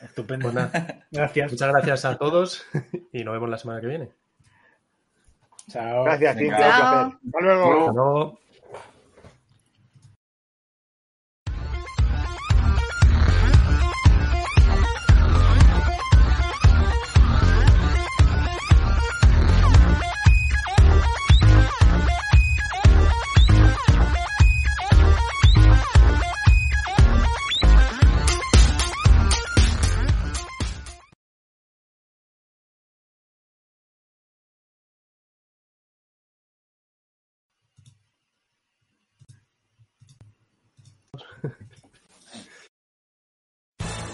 [0.02, 0.52] Estupendo.
[0.52, 0.69] Pues
[1.11, 1.52] Gracias.
[1.52, 2.65] muchas gracias a todos
[3.11, 4.10] y nos vemos la semana que viene.
[5.69, 6.06] Chao.
[6.06, 6.38] Gracias.
[6.38, 6.56] Cintia.
[6.56, 6.80] Un Chao.
[6.80, 7.19] placer.
[7.26, 7.80] Hasta luego.
[7.80, 8.41] Hasta luego.